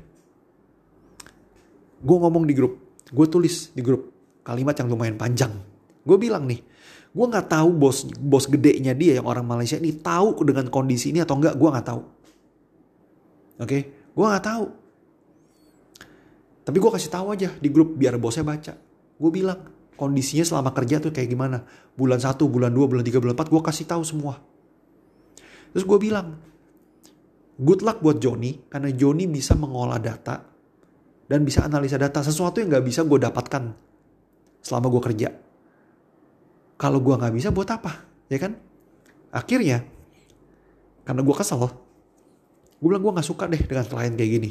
Gue 2.03 2.16
ngomong 2.18 2.44
di 2.44 2.53
grup. 2.53 2.77
Gue 3.09 3.27
tulis 3.29 3.72
di 3.72 3.81
grup 3.81 4.12
kalimat 4.42 4.75
yang 4.75 4.90
lumayan 4.90 5.16
panjang. 5.16 5.55
Gue 6.03 6.18
bilang 6.18 6.51
nih, 6.51 6.59
gue 7.12 7.27
nggak 7.29 7.48
tahu 7.53 7.68
bos 7.77 8.09
bos 8.16 8.48
gedenya 8.48 8.96
dia 8.96 9.20
yang 9.20 9.29
orang 9.29 9.44
Malaysia 9.44 9.77
ini 9.77 9.92
tahu 10.01 10.33
dengan 10.48 10.72
kondisi 10.72 11.12
ini 11.12 11.20
atau 11.20 11.37
enggak. 11.37 11.61
Gue 11.61 11.68
nggak 11.68 11.87
tahu. 11.87 12.03
Oke, 13.61 13.68
okay? 13.68 13.83
gue 13.92 14.27
nggak 14.27 14.44
tahu. 14.44 14.64
Tapi 16.62 16.77
gue 16.79 16.90
kasih 16.94 17.11
tahu 17.12 17.27
aja 17.35 17.51
di 17.59 17.68
grup 17.68 17.94
biar 18.01 18.16
bosnya 18.16 18.46
baca. 18.46 18.72
Gue 19.20 19.31
bilang 19.31 19.61
kondisinya 19.94 20.46
selama 20.46 20.72
kerja 20.72 21.03
tuh 21.03 21.12
kayak 21.12 21.29
gimana. 21.29 21.62
Bulan 21.92 22.18
1, 22.18 22.38
bulan 22.48 22.72
2, 22.72 22.90
bulan 22.90 23.05
3, 23.05 23.20
bulan 23.20 23.35
4 23.37 23.53
gue 23.53 23.62
kasih 23.62 23.87
tahu 23.87 24.03
semua. 24.07 24.40
Terus 25.77 25.85
gue 25.85 25.98
bilang, 26.01 26.37
good 27.61 27.85
luck 27.85 28.01
buat 28.01 28.20
Joni 28.20 28.66
karena 28.72 28.88
Joni 28.92 29.29
bisa 29.29 29.53
mengolah 29.53 30.01
data 30.01 30.40
dan 31.29 31.40
bisa 31.44 31.64
analisa 31.64 31.96
data 31.96 32.20
sesuatu 32.25 32.61
yang 32.61 32.72
gak 32.72 32.85
bisa 32.85 33.05
gue 33.05 33.18
dapatkan 33.20 33.62
selama 34.64 34.87
gue 34.88 35.03
kerja. 35.12 35.29
Kalau 36.83 36.99
gue 36.99 37.14
gak 37.14 37.31
bisa 37.31 37.55
buat 37.55 37.71
apa, 37.71 38.03
ya 38.27 38.42
kan? 38.42 38.59
Akhirnya, 39.31 39.87
karena 41.07 41.23
gue 41.23 41.35
kesel, 41.38 41.71
gue 42.83 42.88
bilang 42.90 43.07
gue 43.07 43.23
gak 43.23 43.29
suka 43.31 43.47
deh 43.47 43.62
dengan 43.62 43.87
klien 43.87 44.11
kayak 44.18 44.31
gini. 44.35 44.51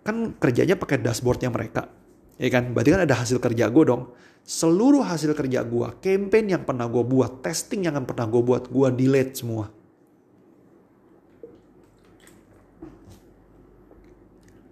Kan 0.00 0.40
kerjanya 0.40 0.80
pakai 0.80 1.04
dashboardnya 1.04 1.52
mereka, 1.52 1.92
ya 2.40 2.48
kan? 2.48 2.72
Berarti 2.72 2.96
kan 2.96 3.02
ada 3.04 3.12
hasil 3.12 3.36
kerja 3.44 3.68
gue 3.68 3.84
dong. 3.84 4.16
Seluruh 4.40 5.04
hasil 5.04 5.36
kerja 5.36 5.68
gue, 5.68 5.88
campaign 6.00 6.56
yang 6.56 6.64
pernah 6.64 6.88
gue 6.88 7.04
buat, 7.04 7.44
testing 7.44 7.84
yang 7.84 8.00
pernah 8.08 8.24
gue 8.32 8.40
buat, 8.40 8.72
gue 8.72 8.88
delete 8.96 9.36
semua. 9.36 9.68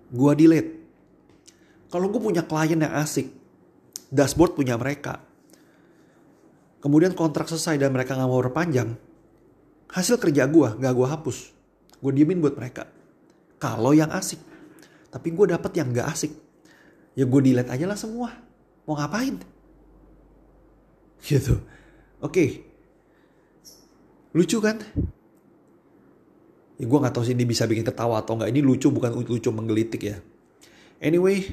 Gue 0.08 0.32
delete. 0.32 0.72
Kalau 1.92 2.08
gue 2.08 2.22
punya 2.22 2.40
klien 2.48 2.80
yang 2.80 2.96
asik, 2.96 3.28
dashboard 4.08 4.56
punya 4.56 4.80
mereka. 4.80 5.33
Kemudian 6.84 7.16
kontrak 7.16 7.48
selesai 7.48 7.80
dan 7.80 7.96
mereka 7.96 8.12
gak 8.12 8.28
mau 8.28 8.44
perpanjang, 8.44 8.92
hasil 9.88 10.20
kerja 10.20 10.44
gue 10.44 10.68
gak 10.76 10.92
gue 10.92 11.08
hapus. 11.08 11.56
Gue 11.96 12.12
diemin 12.12 12.44
buat 12.44 12.60
mereka. 12.60 12.84
Kalau 13.56 13.96
yang 13.96 14.12
asik. 14.12 14.36
Tapi 15.08 15.32
gue 15.32 15.48
dapet 15.48 15.72
yang 15.80 15.96
gak 15.96 16.12
asik. 16.12 16.36
Ya 17.16 17.24
gue 17.24 17.40
delete 17.40 17.72
aja 17.72 17.88
lah 17.88 17.96
semua. 17.96 18.36
Mau 18.84 19.00
ngapain? 19.00 19.40
Gitu. 21.24 21.56
Oke. 22.20 22.28
Okay. 22.28 22.48
Lucu 24.36 24.60
kan? 24.60 24.76
Ya 26.76 26.84
gue 26.84 26.98
gak 27.00 27.16
tahu 27.16 27.24
sih 27.24 27.32
ini 27.32 27.48
bisa 27.48 27.64
bikin 27.64 27.88
ketawa 27.88 28.20
atau 28.20 28.36
nggak. 28.36 28.52
Ini 28.52 28.60
lucu 28.60 28.92
bukan 28.92 29.24
lucu 29.24 29.48
menggelitik 29.48 30.04
ya. 30.04 30.20
Anyway, 31.00 31.48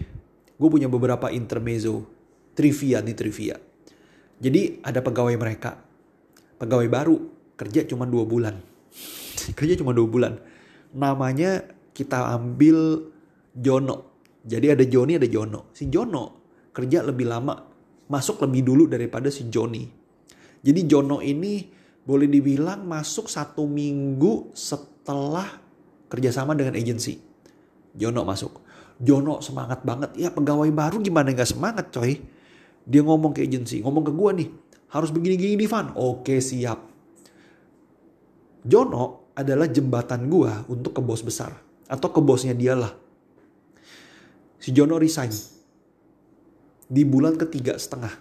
gue 0.60 0.68
punya 0.68 0.92
beberapa 0.92 1.32
intermezzo. 1.32 2.04
Trivia 2.52 3.00
nih 3.00 3.16
trivia. 3.16 3.71
Jadi 4.42 4.82
ada 4.82 5.00
pegawai 5.06 5.38
mereka. 5.38 5.78
Pegawai 6.58 6.90
baru. 6.90 7.18
Kerja 7.54 7.86
cuma 7.86 8.10
dua 8.10 8.26
bulan. 8.26 8.58
kerja 9.58 9.78
cuma 9.78 9.94
dua 9.94 10.10
bulan. 10.10 10.34
Namanya 10.98 11.62
kita 11.94 12.34
ambil 12.34 13.06
Jono. 13.54 14.12
Jadi 14.42 14.74
ada 14.74 14.82
Joni 14.82 15.22
ada 15.22 15.30
Jono. 15.30 15.70
Si 15.78 15.88
Jono 15.94 16.42
kerja 16.74 17.06
lebih 17.06 17.30
lama 17.30 17.54
masuk 18.10 18.42
lebih 18.44 18.66
dulu 18.66 18.84
daripada 18.90 19.30
si 19.30 19.48
Joni. 19.48 19.86
Jadi 20.62 20.82
Jono 20.90 21.22
ini 21.22 21.62
boleh 22.02 22.26
dibilang 22.26 22.82
masuk 22.90 23.30
satu 23.30 23.70
minggu 23.70 24.52
setelah 24.58 25.46
kerjasama 26.10 26.58
dengan 26.58 26.74
agensi. 26.74 27.22
Jono 27.94 28.26
masuk. 28.26 28.66
Jono 28.98 29.42
semangat 29.46 29.86
banget. 29.86 30.18
Ya 30.18 30.34
pegawai 30.34 30.70
baru 30.74 30.98
gimana 31.02 31.30
nggak 31.34 31.50
semangat 31.50 31.94
coy. 31.94 32.18
Dia 32.86 33.02
ngomong 33.06 33.32
ke 33.36 33.46
agensi, 33.46 33.82
ngomong 33.82 34.04
ke 34.08 34.12
gue 34.14 34.32
nih. 34.42 34.50
Harus 34.92 35.10
begini-gini 35.14 35.56
nih 35.56 35.70
Van. 35.70 35.94
Oke 35.96 36.42
siap. 36.44 36.80
Jono 38.62 39.34
adalah 39.34 39.66
jembatan 39.72 40.28
gue 40.28 40.52
untuk 40.70 40.98
ke 40.98 41.02
bos 41.02 41.24
besar. 41.24 41.56
Atau 41.88 42.12
ke 42.12 42.20
bosnya 42.24 42.56
dialah. 42.56 42.92
Si 44.62 44.70
Jono 44.72 45.02
resign 45.02 45.34
di 46.92 47.04
bulan 47.08 47.40
ketiga 47.40 47.80
setengah. 47.80 48.12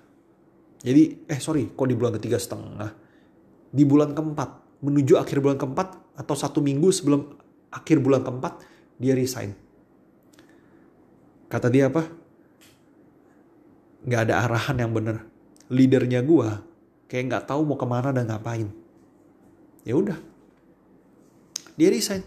Jadi, 0.80 1.28
eh 1.28 1.40
sorry, 1.42 1.74
kok 1.74 1.90
di 1.90 1.98
bulan 1.98 2.16
ketiga 2.16 2.40
setengah? 2.40 2.88
Di 3.68 3.84
bulan 3.84 4.16
keempat, 4.16 4.80
menuju 4.80 5.20
akhir 5.20 5.44
bulan 5.44 5.60
keempat 5.60 6.16
atau 6.16 6.34
satu 6.38 6.64
minggu 6.64 6.88
sebelum 6.88 7.20
akhir 7.68 8.00
bulan 8.00 8.24
keempat, 8.24 8.64
dia 8.96 9.12
resign. 9.12 9.52
Kata 11.50 11.68
dia 11.68 11.90
apa? 11.90 12.06
Gak 14.06 14.28
ada 14.28 14.48
arahan 14.48 14.76
yang 14.80 14.92
bener. 14.96 15.26
Leadernya 15.68 16.24
gue 16.24 16.48
kayak 17.10 17.24
gak 17.28 17.44
tahu 17.50 17.66
mau 17.66 17.76
ke 17.76 17.86
mana 17.86 18.14
dan 18.14 18.30
ngapain. 18.30 18.70
Ya 19.82 19.96
udah, 19.96 20.18
dia 21.80 21.88
resign. 21.88 22.20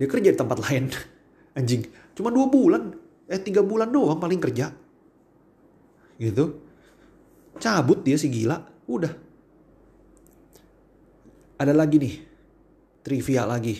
Dia 0.00 0.08
kerja 0.08 0.32
di 0.32 0.38
tempat 0.38 0.58
lain. 0.64 0.88
Anjing, 1.58 1.86
cuma 2.16 2.32
dua 2.34 2.48
bulan, 2.50 2.96
eh 3.28 3.38
tiga 3.38 3.60
bulan 3.60 3.92
doang 3.92 4.18
paling 4.18 4.40
kerja. 4.40 4.72
Gitu. 6.16 6.44
Cabut 7.60 8.02
dia 8.02 8.18
si 8.18 8.32
gila. 8.32 8.58
Udah. 8.90 9.12
Ada 11.60 11.70
lagi 11.70 11.96
nih. 12.00 12.14
Trivia 13.04 13.46
lagi. 13.46 13.78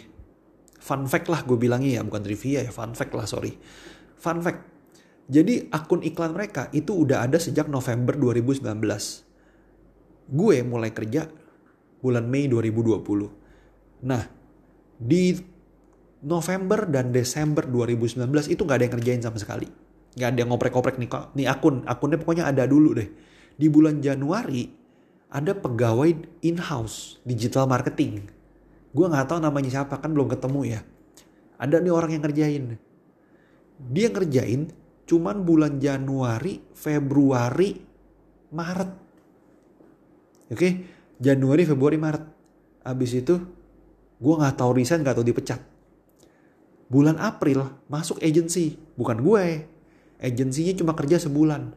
Fun 0.79 1.09
fact 1.09 1.33
lah 1.33 1.43
gue 1.43 1.59
bilangnya 1.59 1.99
ya. 1.99 2.03
Bukan 2.07 2.23
trivia 2.23 2.63
ya 2.63 2.71
fun 2.71 2.95
fact 2.95 3.17
lah 3.17 3.27
sorry. 3.27 3.57
Fun 4.21 4.39
fact 4.45 4.74
jadi 5.29 5.69
akun 5.73 6.05
iklan 6.05 6.37
mereka 6.37 6.69
itu 6.77 6.93
udah 6.93 7.25
ada 7.25 7.41
sejak 7.41 7.69
November 7.71 8.17
2019 8.17 8.65
gue 10.25 10.57
mulai 10.65 10.91
kerja 10.93 11.29
bulan 12.01 12.29
Mei 12.29 12.49
2020 12.49 14.05
nah 14.05 14.25
di 15.01 15.55
November 16.25 16.89
dan 16.89 17.13
Desember 17.13 17.69
2019 17.69 18.25
itu 18.49 18.65
gak 18.65 18.77
ada 18.81 18.85
yang 18.89 18.95
kerjain 18.97 19.21
sama 19.21 19.37
sekali. 19.37 19.69
Nggak 20.17 20.29
ada 20.31 20.39
yang 20.41 20.51
ngoprek-ngoprek 20.55 20.97
nih 20.97 21.11
nih 21.37 21.47
akun 21.51 21.85
akunnya 21.85 22.17
pokoknya 22.17 22.45
ada 22.49 22.65
dulu 22.65 22.97
deh. 22.97 23.09
Di 23.55 23.69
bulan 23.69 24.01
Januari 24.01 24.73
ada 25.29 25.53
pegawai 25.53 26.41
in-house 26.41 27.21
digital 27.29 27.69
marketing. 27.69 28.25
Gue 28.95 29.07
nggak 29.11 29.27
tahu 29.27 29.43
namanya 29.43 29.69
siapa 29.69 30.01
kan 30.01 30.15
belum 30.15 30.33
ketemu 30.33 30.61
ya. 30.79 30.81
Ada 31.61 31.83
nih 31.83 31.93
orang 31.93 32.11
yang 32.15 32.23
ngerjain. 32.25 32.65
Dia 33.91 34.07
ngerjain 34.09 34.71
cuman 35.05 35.45
bulan 35.45 35.77
Januari 35.81 36.61
Februari 36.73 37.77
Maret. 38.53 38.91
Oke? 40.53 40.69
Januari 41.21 41.63
Februari 41.65 41.99
Maret. 42.01 42.25
Abis 42.85 43.17
itu 43.17 43.35
gue 44.21 44.35
nggak 44.35 44.57
tahu 44.61 44.71
resign 44.77 45.01
nggak 45.05 45.17
tahu 45.17 45.27
dipecat. 45.27 45.61
Bulan 46.89 47.17
April 47.21 47.85
masuk 47.89 48.21
agency. 48.21 48.77
Bukan 48.97 49.25
gue. 49.25 49.67
Agensinya 50.21 50.73
cuma 50.73 50.93
kerja 50.97 51.21
sebulan. 51.21 51.75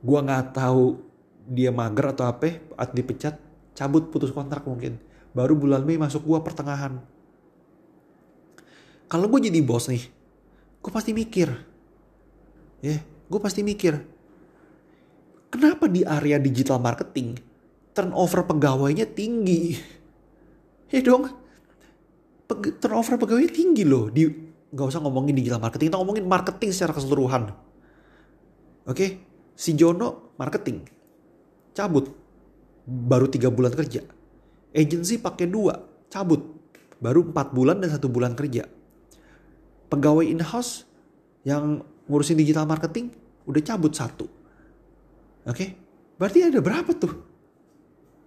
Gua 0.00 0.22
nggak 0.22 0.54
tahu 0.54 1.02
dia 1.48 1.74
mager 1.74 2.14
atau 2.14 2.30
apa 2.30 2.62
atau 2.78 2.94
dipecat 2.94 3.34
cabut 3.74 4.08
putus 4.08 4.30
kontrak 4.30 4.62
mungkin. 4.64 4.96
Baru 5.34 5.58
bulan 5.58 5.82
Mei 5.82 5.98
masuk 5.98 6.24
gua 6.24 6.40
pertengahan. 6.40 7.02
Kalau 9.08 9.26
gue 9.28 9.40
jadi 9.48 9.60
bos 9.64 9.88
nih 9.88 10.04
gue 10.78 10.92
pasti 10.94 11.12
mikir. 11.12 11.67
Ya, 12.78 13.02
gue 13.02 13.40
pasti 13.42 13.66
mikir. 13.66 13.98
Kenapa 15.48 15.88
di 15.88 16.04
area 16.04 16.36
digital 16.36 16.78
marketing 16.78 17.40
turnover 17.96 18.44
pegawainya 18.44 19.08
tinggi? 19.08 19.74
Ya 20.88 21.04
dong, 21.04 21.28
turnover 22.80 23.20
pegawainya 23.20 23.52
tinggi 23.52 23.84
loh. 23.84 24.08
Di 24.08 24.24
nggak 24.68 24.86
usah 24.88 25.00
ngomongin 25.04 25.36
digital 25.36 25.60
marketing, 25.60 25.92
kita 25.92 25.98
ngomongin 26.00 26.24
marketing 26.28 26.70
secara 26.72 26.92
keseluruhan. 26.96 27.52
Oke, 28.88 28.92
okay? 28.92 29.10
si 29.52 29.76
Jono 29.76 30.32
marketing 30.40 30.84
cabut 31.76 32.08
baru 32.88 33.28
tiga 33.28 33.52
bulan 33.52 33.72
kerja. 33.76 34.04
Agency 34.72 35.20
pakai 35.20 35.48
dua 35.48 35.80
cabut 36.08 36.40
baru 37.00 37.28
empat 37.32 37.52
bulan 37.52 37.80
dan 37.80 37.92
satu 37.92 38.08
bulan 38.08 38.32
kerja 38.32 38.68
pegawai 39.88 40.24
in-house 40.24 40.84
yang 41.42 41.82
ngurusin 42.08 42.40
digital 42.40 42.64
marketing 42.64 43.12
udah 43.44 43.62
cabut 43.62 43.92
satu. 43.92 44.26
Oke, 45.48 45.52
okay? 45.52 45.68
berarti 46.16 46.44
ada 46.44 46.60
berapa 46.60 46.90
tuh? 46.92 47.12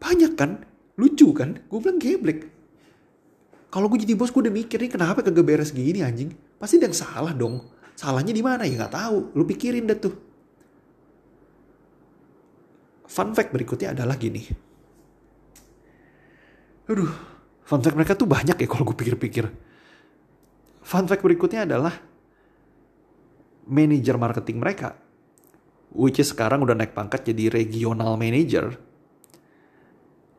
Banyak 0.01 0.33
kan? 0.33 0.65
Lucu 0.97 1.29
kan? 1.33 1.61
Gue 1.69 1.79
bilang 1.81 2.01
geblek. 2.01 2.49
Kalau 3.71 3.87
gue 3.87 4.01
jadi 4.01 4.17
bos 4.17 4.33
gue 4.33 4.41
udah 4.41 4.53
mikir 4.53 4.81
nih 4.81 4.91
kenapa 4.91 5.21
kagak 5.21 5.45
beres 5.45 5.71
gini 5.71 6.01
anjing. 6.01 6.33
Pasti 6.57 6.81
ada 6.81 6.89
yang 6.89 6.97
salah 6.97 7.33
dong. 7.33 7.61
Salahnya 7.93 8.33
di 8.33 8.41
mana 8.41 8.65
ya 8.65 8.75
nggak 8.75 8.93
tahu. 8.93 9.17
Lu 9.37 9.45
pikirin 9.45 9.85
deh 9.85 9.99
tuh. 10.01 10.15
Fun 13.05 13.31
fact 13.37 13.53
berikutnya 13.53 13.93
adalah 13.93 14.17
gini. 14.17 14.43
Aduh, 16.89 17.11
fun 17.63 17.79
fact 17.79 17.95
mereka 17.95 18.17
tuh 18.17 18.27
banyak 18.27 18.57
ya 18.57 18.67
kalau 18.67 18.83
gue 18.83 18.97
pikir-pikir 18.97 19.45
Fun 20.81 21.05
fact 21.05 21.21
berikutnya 21.21 21.63
adalah 21.69 21.93
manajer 23.67 24.15
marketing 24.17 24.61
mereka, 24.61 24.97
which 25.93 26.21
is 26.21 26.31
sekarang 26.31 26.61
udah 26.61 26.73
naik 26.77 26.93
pangkat 26.95 27.27
jadi 27.27 27.51
regional 27.51 28.15
manager, 28.15 28.77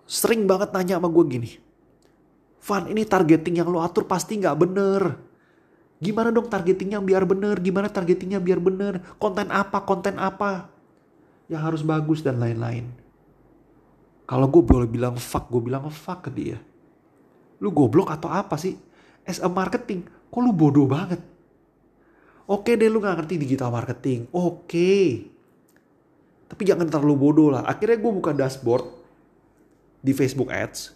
sering 0.07 0.47
banget 0.47 0.75
nanya 0.75 0.99
sama 0.99 1.09
gue 1.11 1.25
gini, 1.29 1.51
Van 2.63 2.87
ini 2.87 3.03
targeting 3.03 3.59
yang 3.59 3.69
lo 3.71 3.83
atur 3.83 4.07
pasti 4.07 4.39
nggak 4.39 4.55
bener. 4.55 5.03
Gimana 6.03 6.35
dong 6.35 6.47
targetingnya 6.47 7.03
biar 7.03 7.27
bener? 7.27 7.59
Gimana 7.59 7.91
targetingnya 7.91 8.39
biar 8.39 8.59
bener? 8.59 9.03
Konten 9.19 9.51
apa? 9.51 9.83
Konten 9.83 10.19
apa? 10.19 10.71
Yang 11.51 11.63
harus 11.63 11.83
bagus 11.83 12.23
dan 12.23 12.39
lain-lain. 12.39 12.87
Kalau 14.27 14.47
gue 14.47 14.63
boleh 14.63 14.87
bilang 14.87 15.19
fuck, 15.19 15.51
gue 15.51 15.63
bilang 15.63 15.91
fuck 15.91 16.27
ke 16.27 16.31
dia. 16.31 16.59
Lu 17.59 17.71
goblok 17.75 18.11
atau 18.15 18.31
apa 18.31 18.55
sih? 18.59 18.79
As 19.23 19.39
a 19.39 19.47
marketing, 19.47 20.07
Kok 20.33 20.41
lu 20.41 20.51
bodoh 20.57 20.89
banget? 20.89 21.21
Oke 22.51 22.75
deh 22.75 22.91
lu 22.91 22.99
gak 22.99 23.23
ngerti 23.23 23.39
digital 23.39 23.71
marketing. 23.71 24.27
Oke. 24.35 25.31
Tapi 26.51 26.63
jangan 26.69 26.91
terlalu 26.91 27.15
bodoh 27.17 27.49
lah. 27.55 27.65
Akhirnya 27.65 27.97
gue 27.97 28.13
buka 28.13 28.35
dashboard 28.35 28.85
di 30.03 30.13
Facebook 30.13 30.51
Ads 30.51 30.93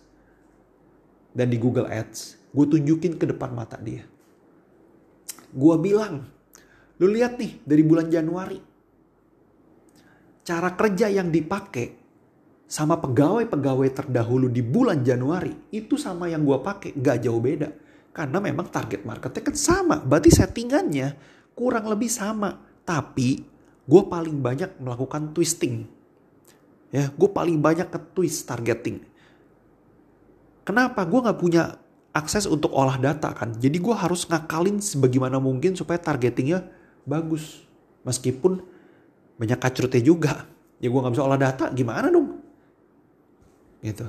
dan 1.33 1.49
di 1.49 1.57
Google 1.57 1.89
Ads. 1.89 2.51
Gue 2.51 2.67
tunjukin 2.67 3.17
ke 3.17 3.25
depan 3.31 3.55
mata 3.55 3.79
dia. 3.79 4.05
Gue 5.55 5.75
bilang, 5.81 6.27
lu 7.01 7.07
lihat 7.09 7.39
nih 7.41 7.63
dari 7.63 7.83
bulan 7.87 8.11
Januari. 8.11 8.59
Cara 10.47 10.75
kerja 10.75 11.09
yang 11.09 11.33
dipakai 11.33 12.07
sama 12.67 12.99
pegawai-pegawai 12.99 13.89
terdahulu 13.95 14.51
di 14.51 14.61
bulan 14.61 15.07
Januari 15.07 15.71
itu 15.71 15.95
sama 15.95 16.27
yang 16.27 16.43
gue 16.43 16.59
pakai 16.59 16.99
gak 16.99 17.23
jauh 17.23 17.39
beda 17.39 17.71
karena 18.11 18.39
memang 18.43 18.67
target 18.73 19.07
marketnya 19.07 19.43
kan 19.45 19.57
sama. 19.57 19.97
Berarti 20.03 20.33
settingannya 20.35 21.36
kurang 21.57 21.89
lebih 21.89 22.13
sama. 22.13 22.61
Tapi 22.87 23.43
gue 23.89 24.03
paling 24.07 24.39
banyak 24.39 24.79
melakukan 24.79 25.33
twisting. 25.33 25.89
Ya, 26.95 27.11
gue 27.11 27.29
paling 27.33 27.59
banyak 27.59 27.91
ke 27.91 27.99
twist 28.15 28.47
targeting. 28.47 29.03
Kenapa? 30.63 31.03
Gue 31.03 31.25
gak 31.25 31.41
punya 31.41 31.83
akses 32.15 32.47
untuk 32.47 32.71
olah 32.71 33.01
data 33.01 33.35
kan. 33.35 33.57
Jadi 33.59 33.83
gue 33.83 33.95
harus 33.97 34.29
ngakalin 34.29 34.79
sebagaimana 34.79 35.43
mungkin 35.43 35.75
supaya 35.75 35.99
targetingnya 35.99 36.63
bagus. 37.03 37.67
Meskipun 38.07 38.63
banyak 39.41 39.59
kacrutnya 39.59 40.03
juga. 40.05 40.47
Ya 40.79 40.93
gue 40.93 41.01
gak 41.01 41.15
bisa 41.17 41.27
olah 41.27 41.41
data, 41.41 41.73
gimana 41.75 42.07
dong? 42.13 42.39
Gitu. 43.83 44.07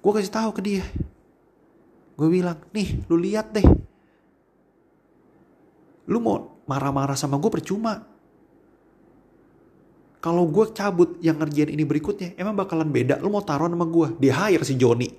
Gue 0.00 0.12
kasih 0.16 0.32
tahu 0.32 0.52
ke 0.52 0.60
dia 0.60 0.84
Gue 2.14 2.30
bilang, 2.30 2.58
nih 2.70 3.02
lu 3.10 3.18
lihat 3.18 3.50
deh. 3.50 3.66
Lu 6.06 6.22
mau 6.22 6.53
marah-marah 6.64 7.16
sama 7.16 7.36
gue 7.40 7.50
percuma. 7.52 8.04
Kalau 10.20 10.48
gue 10.48 10.72
cabut 10.72 11.20
yang 11.20 11.36
ngerjain 11.36 11.68
ini 11.68 11.84
berikutnya, 11.84 12.32
emang 12.40 12.56
bakalan 12.56 12.88
beda. 12.88 13.20
Lu 13.20 13.28
mau 13.28 13.44
taruh 13.44 13.68
sama 13.68 13.84
gue. 13.84 14.16
Dia 14.24 14.32
hire 14.32 14.64
si 14.64 14.72
Joni. 14.80 15.12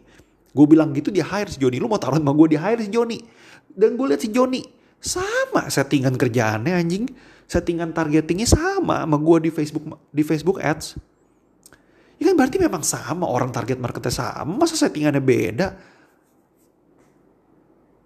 Gue 0.50 0.66
bilang 0.66 0.90
gitu 0.98 1.14
dia 1.14 1.22
hire 1.22 1.54
si 1.54 1.62
Joni. 1.62 1.78
Lu 1.78 1.86
mau 1.86 2.02
taruh 2.02 2.18
sama 2.18 2.34
gue, 2.34 2.58
dia 2.58 2.62
hire 2.66 2.82
si 2.82 2.90
Joni. 2.90 3.22
Dan 3.70 3.94
gue 3.94 4.06
lihat 4.10 4.22
si 4.26 4.34
Joni. 4.34 4.66
Sama 4.98 5.70
settingan 5.70 6.18
kerjaannya 6.18 6.74
anjing. 6.74 7.06
Settingan 7.46 7.94
targetingnya 7.94 8.50
sama 8.50 9.06
sama 9.06 9.18
gue 9.22 9.38
di 9.46 9.50
Facebook 9.54 9.86
di 10.10 10.24
Facebook 10.26 10.58
Ads. 10.58 10.98
Ya 12.18 12.34
kan 12.34 12.36
berarti 12.42 12.58
memang 12.58 12.82
sama 12.82 13.30
orang 13.30 13.54
target 13.54 13.78
marketnya 13.78 14.10
sama. 14.10 14.66
Masa 14.66 14.74
settingannya 14.74 15.22
beda? 15.22 15.68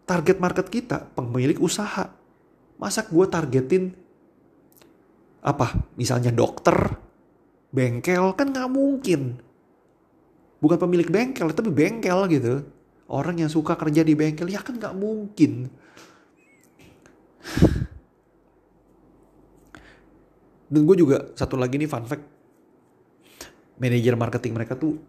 target 0.09 0.41
market 0.41 0.65
kita 0.73 1.05
pemilik 1.13 1.61
usaha. 1.61 2.09
Masa 2.79 3.03
gue 3.03 3.25
targetin 3.27 3.91
apa? 5.43 5.91
Misalnya 5.99 6.31
dokter, 6.31 6.95
bengkel 7.75 8.33
kan 8.39 8.55
nggak 8.55 8.71
mungkin. 8.71 9.35
Bukan 10.59 10.79
pemilik 10.79 11.07
bengkel, 11.07 11.51
tapi 11.51 11.71
bengkel 11.71 12.27
gitu. 12.31 12.63
Orang 13.09 13.39
yang 13.39 13.51
suka 13.51 13.75
kerja 13.75 14.03
di 14.03 14.15
bengkel 14.15 14.47
ya 14.47 14.63
kan 14.63 14.79
nggak 14.79 14.95
mungkin. 14.95 15.67
Dan 20.69 20.81
gue 20.85 20.95
juga 20.95 21.33
satu 21.33 21.57
lagi 21.57 21.81
nih 21.81 21.89
fun 21.89 22.05
fact. 22.05 22.25
Manajer 23.79 24.15
marketing 24.19 24.53
mereka 24.53 24.75
tuh 24.75 24.99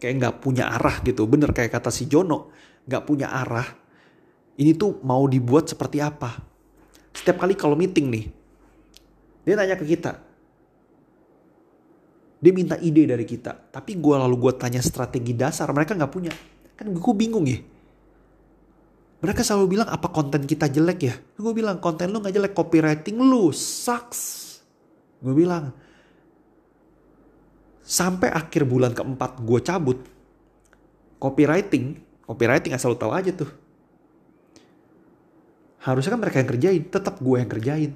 kayak 0.00 0.14
nggak 0.18 0.36
punya 0.42 0.72
arah 0.72 0.98
gitu. 1.04 1.28
Bener 1.28 1.52
kayak 1.52 1.70
kata 1.78 1.92
si 1.92 2.08
Jono 2.10 2.50
nggak 2.88 3.04
punya 3.06 3.28
arah, 3.30 3.68
ini 4.60 4.76
tuh 4.76 5.00
mau 5.00 5.24
dibuat 5.24 5.72
seperti 5.72 6.04
apa? 6.04 6.36
Setiap 7.16 7.40
kali 7.40 7.56
kalau 7.56 7.72
meeting 7.72 8.12
nih, 8.12 8.24
dia 9.48 9.56
tanya 9.56 9.80
ke 9.80 9.88
kita. 9.88 10.20
Dia 12.40 12.52
minta 12.52 12.76
ide 12.76 13.08
dari 13.08 13.24
kita. 13.24 13.56
Tapi 13.72 13.96
gue 13.96 14.14
lalu 14.20 14.36
gue 14.36 14.52
tanya 14.60 14.84
strategi 14.84 15.32
dasar, 15.32 15.72
mereka 15.72 15.96
nggak 15.96 16.12
punya. 16.12 16.32
Kan 16.76 16.92
gue 16.92 17.14
bingung 17.16 17.48
ya. 17.48 17.60
Mereka 19.20 19.44
selalu 19.44 19.80
bilang 19.80 19.88
apa 19.88 20.08
konten 20.12 20.44
kita 20.44 20.68
jelek 20.68 21.00
ya. 21.00 21.14
Gue 21.40 21.52
bilang 21.56 21.80
konten 21.80 22.12
lu 22.12 22.20
nggak 22.20 22.32
jelek, 22.32 22.52
copywriting 22.52 23.16
lu 23.16 23.52
sucks. 23.52 24.60
Gue 25.24 25.32
bilang. 25.32 25.72
Sampai 27.84 28.28
akhir 28.28 28.68
bulan 28.68 28.92
keempat 28.92 29.40
gue 29.40 29.60
cabut. 29.64 29.98
Copywriting 31.20 32.00
copywriting 32.30 32.70
asal 32.70 32.94
lo 32.94 32.96
tahu 32.96 33.10
aja 33.10 33.34
tuh 33.34 33.50
harusnya 35.80 36.12
kan 36.12 36.20
mereka 36.20 36.36
yang 36.40 36.50
kerjain 36.50 36.82
tetap 36.88 37.14
gue 37.20 37.36
yang 37.40 37.50
kerjain. 37.50 37.92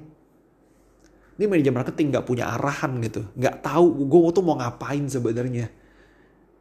Ini 1.35 1.45
manajer 1.51 1.73
marketing 1.75 2.07
nggak 2.15 2.25
punya 2.25 2.47
arahan 2.55 2.95
gitu 3.03 3.27
nggak 3.35 3.59
tahu 3.59 4.07
gue 4.07 4.31
tuh 4.33 4.43
mau 4.43 4.57
ngapain 4.57 5.05
sebenarnya. 5.05 5.69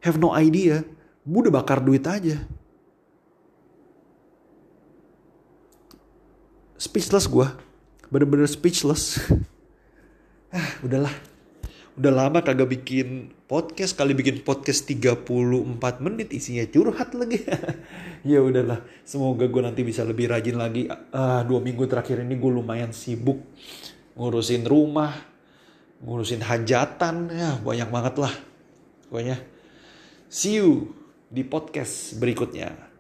Have 0.05 0.21
no 0.21 0.37
idea. 0.37 0.85
Gue 1.25 1.41
udah 1.49 1.55
bakar 1.65 1.81
duit 1.81 2.05
aja. 2.05 2.45
Speechless 6.77 7.25
gue 7.25 7.49
bener-bener 8.13 8.47
speechless. 8.47 9.19
Ah 10.55 10.71
udahlah 10.87 11.11
udah 11.95 12.11
lama 12.11 12.43
kagak 12.43 12.67
bikin 12.75 13.31
podcast 13.47 13.95
kali 13.95 14.19
bikin 14.19 14.43
podcast 14.43 14.83
34 14.91 15.31
menit 16.03 16.35
isinya 16.35 16.67
curhat 16.67 17.15
lagi. 17.15 17.43
Ya 18.25 18.41
udahlah 18.41 18.81
semoga 19.05 19.45
gue 19.45 19.61
nanti 19.61 19.85
bisa 19.85 20.01
lebih 20.01 20.33
rajin 20.33 20.57
lagi. 20.57 20.89
Uh, 20.89 21.45
dua 21.45 21.61
minggu 21.61 21.85
terakhir 21.85 22.25
ini 22.25 22.41
gue 22.41 22.49
lumayan 22.49 22.89
sibuk 22.89 23.37
ngurusin 24.17 24.65
rumah 24.65 25.13
ngurusin 26.01 26.41
hajatan. 26.41 27.29
Ya 27.29 27.61
banyak 27.61 27.93
banget 27.93 28.15
lah. 28.25 28.33
Pokoknya 29.13 29.37
see 30.33 30.57
you 30.57 30.97
di 31.29 31.45
podcast 31.45 32.17
berikutnya 32.17 32.94